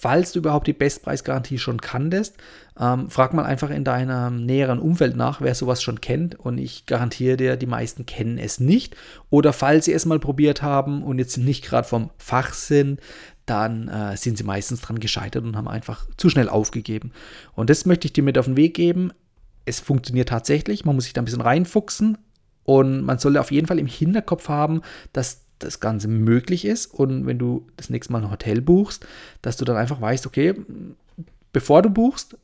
falls 0.00 0.32
du 0.32 0.38
überhaupt 0.38 0.66
die 0.66 0.72
Bestpreisgarantie 0.72 1.58
schon 1.58 1.80
kanntest, 1.80 2.36
ähm, 2.80 3.10
frag 3.10 3.34
mal 3.34 3.44
einfach 3.44 3.70
in 3.70 3.84
deinem 3.84 4.44
näheren 4.44 4.78
Umfeld 4.78 5.16
nach, 5.16 5.40
wer 5.40 5.54
sowas 5.54 5.82
schon 5.82 6.00
kennt. 6.00 6.38
Und 6.38 6.58
ich 6.58 6.86
garantiere 6.86 7.36
dir, 7.36 7.56
die 7.56 7.66
meisten 7.66 8.06
kennen 8.06 8.38
es 8.38 8.60
nicht. 8.60 8.96
Oder 9.30 9.52
falls 9.52 9.86
sie 9.86 9.92
es 9.92 10.06
mal 10.06 10.20
probiert 10.20 10.62
haben 10.62 11.02
und 11.02 11.18
jetzt 11.18 11.38
nicht 11.38 11.64
gerade 11.64 11.88
vom 11.88 12.10
Fach 12.18 12.52
sind, 12.52 13.00
dann 13.46 13.88
äh, 13.88 14.16
sind 14.16 14.38
sie 14.38 14.44
meistens 14.44 14.80
dran 14.80 15.00
gescheitert 15.00 15.44
und 15.44 15.56
haben 15.56 15.68
einfach 15.68 16.06
zu 16.16 16.28
schnell 16.28 16.48
aufgegeben. 16.48 17.12
Und 17.54 17.70
das 17.70 17.86
möchte 17.86 18.06
ich 18.06 18.12
dir 18.12 18.22
mit 18.22 18.38
auf 18.38 18.44
den 18.44 18.56
Weg 18.56 18.74
geben. 18.74 19.12
Es 19.64 19.80
funktioniert 19.80 20.28
tatsächlich, 20.28 20.84
man 20.84 20.94
muss 20.94 21.04
sich 21.04 21.14
da 21.14 21.22
ein 21.22 21.24
bisschen 21.24 21.40
reinfuchsen 21.40 22.18
und 22.64 23.02
man 23.02 23.18
sollte 23.18 23.40
auf 23.40 23.50
jeden 23.50 23.66
Fall 23.66 23.78
im 23.78 23.86
Hinterkopf 23.86 24.48
haben, 24.48 24.82
dass 25.12 25.44
das 25.58 25.80
Ganze 25.80 26.08
möglich 26.08 26.64
ist 26.64 26.86
und 26.86 27.26
wenn 27.26 27.38
du 27.38 27.66
das 27.76 27.90
nächste 27.90 28.12
Mal 28.12 28.22
ein 28.22 28.30
Hotel 28.30 28.60
buchst, 28.60 29.06
dass 29.42 29.56
du 29.56 29.64
dann 29.64 29.76
einfach 29.76 30.00
weißt, 30.00 30.26
okay, 30.26 30.54
bevor 31.52 31.82
du 31.82 31.90
buchst, 31.90 32.36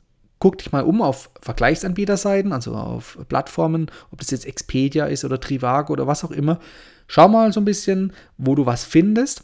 guck 0.45 0.59
dich 0.59 0.71
mal 0.71 0.83
um 0.83 1.01
auf 1.01 1.31
Vergleichsanbieterseiten, 1.41 2.53
also 2.53 2.75
auf 2.75 3.17
Plattformen, 3.29 3.87
ob 4.11 4.19
das 4.19 4.29
jetzt 4.29 4.45
Expedia 4.45 5.07
ist 5.07 5.25
oder 5.25 5.39
Trivago 5.39 5.91
oder 5.91 6.05
was 6.05 6.23
auch 6.23 6.29
immer. 6.29 6.59
Schau 7.07 7.27
mal 7.27 7.51
so 7.51 7.59
ein 7.59 7.65
bisschen, 7.65 8.13
wo 8.37 8.53
du 8.53 8.67
was 8.67 8.83
findest. 8.83 9.43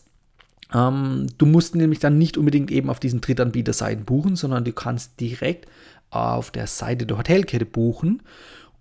Ähm, 0.71 1.25
du 1.39 1.47
musst 1.47 1.73
nämlich 1.73 1.97
dann 1.97 2.19
nicht 2.19 2.37
unbedingt 2.37 2.69
eben 2.69 2.91
auf 2.91 2.99
diesen 2.99 3.19
Drittanbieterseiten 3.19 4.05
buchen, 4.05 4.35
sondern 4.35 4.63
du 4.63 4.73
kannst 4.73 5.19
direkt 5.19 5.65
auf 6.11 6.51
der 6.51 6.67
Seite 6.67 7.07
der 7.07 7.17
Hotelkette 7.17 7.65
buchen 7.65 8.21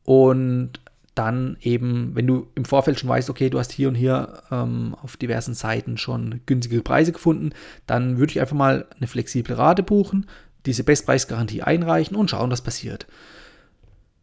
und 0.05 0.73
dann 1.15 1.57
eben, 1.63 2.15
wenn 2.15 2.27
du 2.27 2.49
im 2.55 2.67
Vorfeld 2.67 3.01
schon 3.01 3.09
weißt, 3.09 3.31
okay, 3.31 3.49
du 3.49 3.59
hast 3.59 3.73
hier 3.73 3.89
und 3.89 3.95
hier 3.95 4.43
ähm, 4.51 4.95
auf 5.01 5.17
diversen 5.17 5.55
Seiten 5.55 5.97
schon 5.97 6.43
günstige 6.45 6.83
Preise 6.83 7.13
gefunden, 7.13 7.53
dann 7.87 8.19
würde 8.19 8.33
ich 8.33 8.41
einfach 8.41 8.57
mal 8.57 8.85
eine 8.95 9.07
flexible 9.07 9.57
Rate 9.57 9.83
buchen, 9.83 10.27
diese 10.67 10.85
Bestpreisgarantie 10.85 11.63
einreichen 11.63 12.17
und 12.17 12.31
schauen, 12.31 12.51
was 12.51 12.63
passiert. 12.63 13.07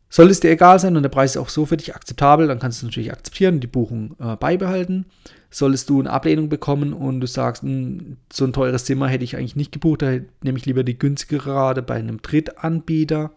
Soll 0.10 0.30
es 0.30 0.40
dir 0.40 0.52
egal 0.52 0.80
sein 0.80 0.96
und 0.96 1.04
der 1.04 1.10
Preis 1.10 1.32
ist 1.32 1.38
auch 1.38 1.50
so 1.50 1.66
für 1.66 1.76
dich 1.76 1.94
akzeptabel, 1.94 2.48
dann 2.48 2.60
kannst 2.60 2.82
du 2.82 2.86
es 2.86 2.92
natürlich 2.92 3.12
akzeptieren 3.12 3.56
und 3.56 3.62
die 3.62 3.68
Buchung 3.68 4.16
äh, 4.20 4.38
beibehalten. 4.38 5.06
Solltest 5.50 5.90
du 5.90 6.00
eine 6.00 6.12
Ablehnung 6.12 6.50
bekommen 6.50 6.94
und 6.94 7.20
du 7.20 7.28
sagst, 7.28 7.64
mh, 7.64 7.70
hm, 7.70 8.18
so 8.32 8.46
ein 8.46 8.54
teures 8.54 8.86
Zimmer 8.86 9.10
hätte 9.10 9.26
ich 9.26 9.36
eigentlich 9.36 9.58
nicht 9.58 9.74
gebucht, 9.74 10.02
da 10.02 10.12
nehme 10.42 10.58
ich 10.58 10.66
lieber 10.66 10.84
die 10.84 10.98
günstigere 10.98 11.54
Rate 11.54 11.82
bei 11.82 11.96
einem 11.96 12.22
Drittanbieter, 12.22 13.32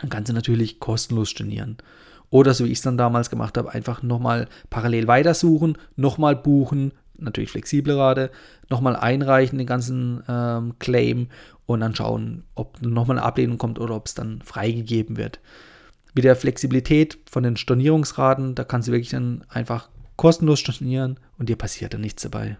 dann 0.00 0.10
kannst 0.10 0.30
du 0.30 0.32
natürlich 0.32 0.80
kostenlos 0.80 1.30
stornieren. 1.30 1.76
Oder 2.30 2.54
so 2.54 2.64
wie 2.64 2.72
ich 2.72 2.78
es 2.78 2.82
dann 2.82 2.98
damals 2.98 3.30
gemacht 3.30 3.58
habe, 3.58 3.72
einfach 3.72 4.02
nochmal 4.02 4.48
parallel 4.70 5.08
weitersuchen, 5.08 5.76
nochmal 5.96 6.36
buchen, 6.36 6.92
natürlich 7.16 7.50
flexible 7.50 7.96
Rate, 7.96 8.30
nochmal 8.70 8.96
einreichen, 8.96 9.58
den 9.58 9.66
ganzen 9.66 10.22
ähm, 10.28 10.74
Claim 10.78 11.28
und 11.68 11.80
dann 11.80 11.94
schauen, 11.94 12.44
ob 12.54 12.80
nochmal 12.80 13.18
eine 13.18 13.26
Ablehnung 13.26 13.58
kommt 13.58 13.78
oder 13.78 13.94
ob 13.94 14.06
es 14.06 14.14
dann 14.14 14.40
freigegeben 14.40 15.18
wird. 15.18 15.38
Mit 16.14 16.24
der 16.24 16.34
Flexibilität 16.34 17.18
von 17.30 17.42
den 17.42 17.58
Stornierungsraten, 17.58 18.54
da 18.54 18.64
kannst 18.64 18.88
du 18.88 18.92
wirklich 18.92 19.10
dann 19.10 19.44
einfach 19.50 19.90
kostenlos 20.16 20.60
stornieren 20.60 21.20
und 21.38 21.50
dir 21.50 21.56
passiert 21.56 21.92
dann 21.92 22.00
nichts 22.00 22.22
dabei. 22.22 22.56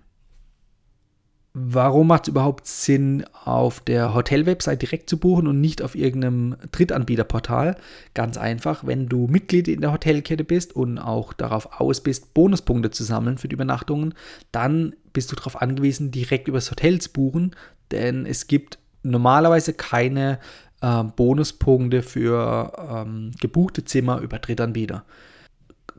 Warum 1.54 2.08
macht 2.08 2.24
es 2.24 2.28
überhaupt 2.28 2.66
Sinn, 2.66 3.24
auf 3.44 3.80
der 3.80 4.12
Hotel-Website 4.12 4.82
direkt 4.82 5.08
zu 5.08 5.16
buchen 5.16 5.46
und 5.46 5.58
nicht 5.58 5.80
auf 5.80 5.94
irgendeinem 5.94 6.56
Drittanbieterportal? 6.70 7.76
Ganz 8.12 8.36
einfach, 8.36 8.86
wenn 8.86 9.08
du 9.08 9.26
Mitglied 9.26 9.68
in 9.68 9.80
der 9.80 9.92
Hotelkette 9.92 10.44
bist 10.44 10.76
und 10.76 10.98
auch 10.98 11.32
darauf 11.32 11.80
aus 11.80 12.02
bist, 12.02 12.34
Bonuspunkte 12.34 12.90
zu 12.90 13.04
sammeln 13.04 13.38
für 13.38 13.48
die 13.48 13.54
Übernachtungen, 13.54 14.12
dann 14.52 14.94
bist 15.14 15.32
du 15.32 15.36
darauf 15.36 15.62
angewiesen, 15.62 16.10
direkt 16.10 16.46
übers 16.46 16.70
Hotel 16.70 17.00
zu 17.00 17.10
buchen, 17.10 17.56
denn 17.90 18.26
es 18.26 18.46
gibt 18.46 18.78
normalerweise 19.02 19.72
keine 19.72 20.38
äh, 20.80 21.04
Bonuspunkte 21.04 22.02
für 22.02 22.72
ähm, 22.90 23.32
gebuchte 23.40 23.84
Zimmer 23.84 24.20
über 24.20 24.38
Drittanbieter 24.38 25.04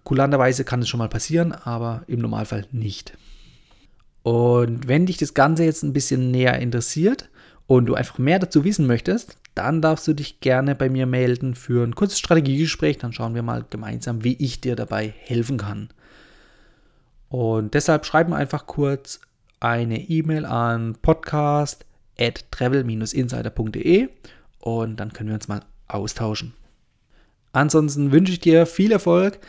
kulanterweise 0.09 0.63
kann 0.63 0.81
es 0.81 0.89
schon 0.89 0.97
mal 0.97 1.07
passieren, 1.07 1.51
aber 1.51 2.03
im 2.07 2.19
Normalfall 2.19 2.65
nicht. 2.71 3.17
Und 4.23 4.87
wenn 4.87 5.05
dich 5.05 5.17
das 5.17 5.35
Ganze 5.35 5.63
jetzt 5.63 5.83
ein 5.83 5.93
bisschen 5.93 6.31
näher 6.31 6.57
interessiert 6.59 7.29
und 7.67 7.85
du 7.85 7.93
einfach 7.93 8.17
mehr 8.17 8.39
dazu 8.39 8.63
wissen 8.63 8.87
möchtest, 8.87 9.37
dann 9.53 9.83
darfst 9.83 10.07
du 10.07 10.13
dich 10.13 10.39
gerne 10.39 10.73
bei 10.73 10.89
mir 10.89 11.05
melden 11.05 11.53
für 11.53 11.83
ein 11.83 11.93
kurzes 11.93 12.17
Strategiegespräch. 12.17 12.97
Dann 12.97 13.13
schauen 13.13 13.35
wir 13.35 13.43
mal 13.43 13.65
gemeinsam, 13.69 14.23
wie 14.23 14.33
ich 14.33 14.61
dir 14.61 14.75
dabei 14.75 15.13
helfen 15.17 15.57
kann. 15.57 15.89
Und 17.29 17.75
deshalb 17.75 18.05
schreib 18.05 18.29
mir 18.29 18.35
einfach 18.35 18.65
kurz 18.65 19.21
eine 19.59 20.09
E-Mail 20.09 20.45
an 20.45 20.97
podcast 21.01 21.85
at 22.19 22.51
travel-insider.de 22.51 24.09
und 24.59 24.99
dann 24.99 25.13
können 25.13 25.29
wir 25.29 25.35
uns 25.35 25.47
mal 25.47 25.61
austauschen. 25.87 26.53
Ansonsten 27.51 28.11
wünsche 28.11 28.33
ich 28.33 28.39
dir 28.39 28.65
viel 28.65 28.91
Erfolg 28.91 29.39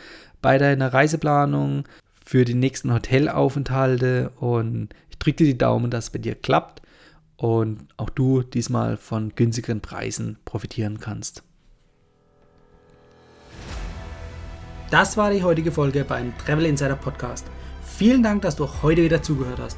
bei 0.41 0.57
deiner 0.57 0.93
Reiseplanung 0.93 1.83
für 2.25 2.45
die 2.45 2.55
nächsten 2.55 2.93
Hotelaufenthalte 2.93 4.31
und 4.39 4.89
ich 5.09 5.19
drücke 5.19 5.37
dir 5.37 5.47
die 5.47 5.57
Daumen, 5.57 5.91
dass 5.91 6.05
es 6.05 6.09
bei 6.09 6.19
dir 6.19 6.35
klappt 6.35 6.81
und 7.37 7.87
auch 7.97 8.09
du 8.09 8.41
diesmal 8.41 8.97
von 8.97 9.35
günstigeren 9.35 9.81
Preisen 9.81 10.37
profitieren 10.45 10.99
kannst. 10.99 11.43
Das 14.89 15.15
war 15.15 15.31
die 15.31 15.43
heutige 15.43 15.71
Folge 15.71 16.03
beim 16.03 16.37
Travel 16.37 16.65
Insider 16.65 16.95
Podcast. 16.95 17.45
Vielen 17.83 18.23
Dank, 18.23 18.41
dass 18.41 18.55
du 18.55 18.67
heute 18.81 19.03
wieder 19.03 19.21
zugehört 19.21 19.59
hast. 19.59 19.77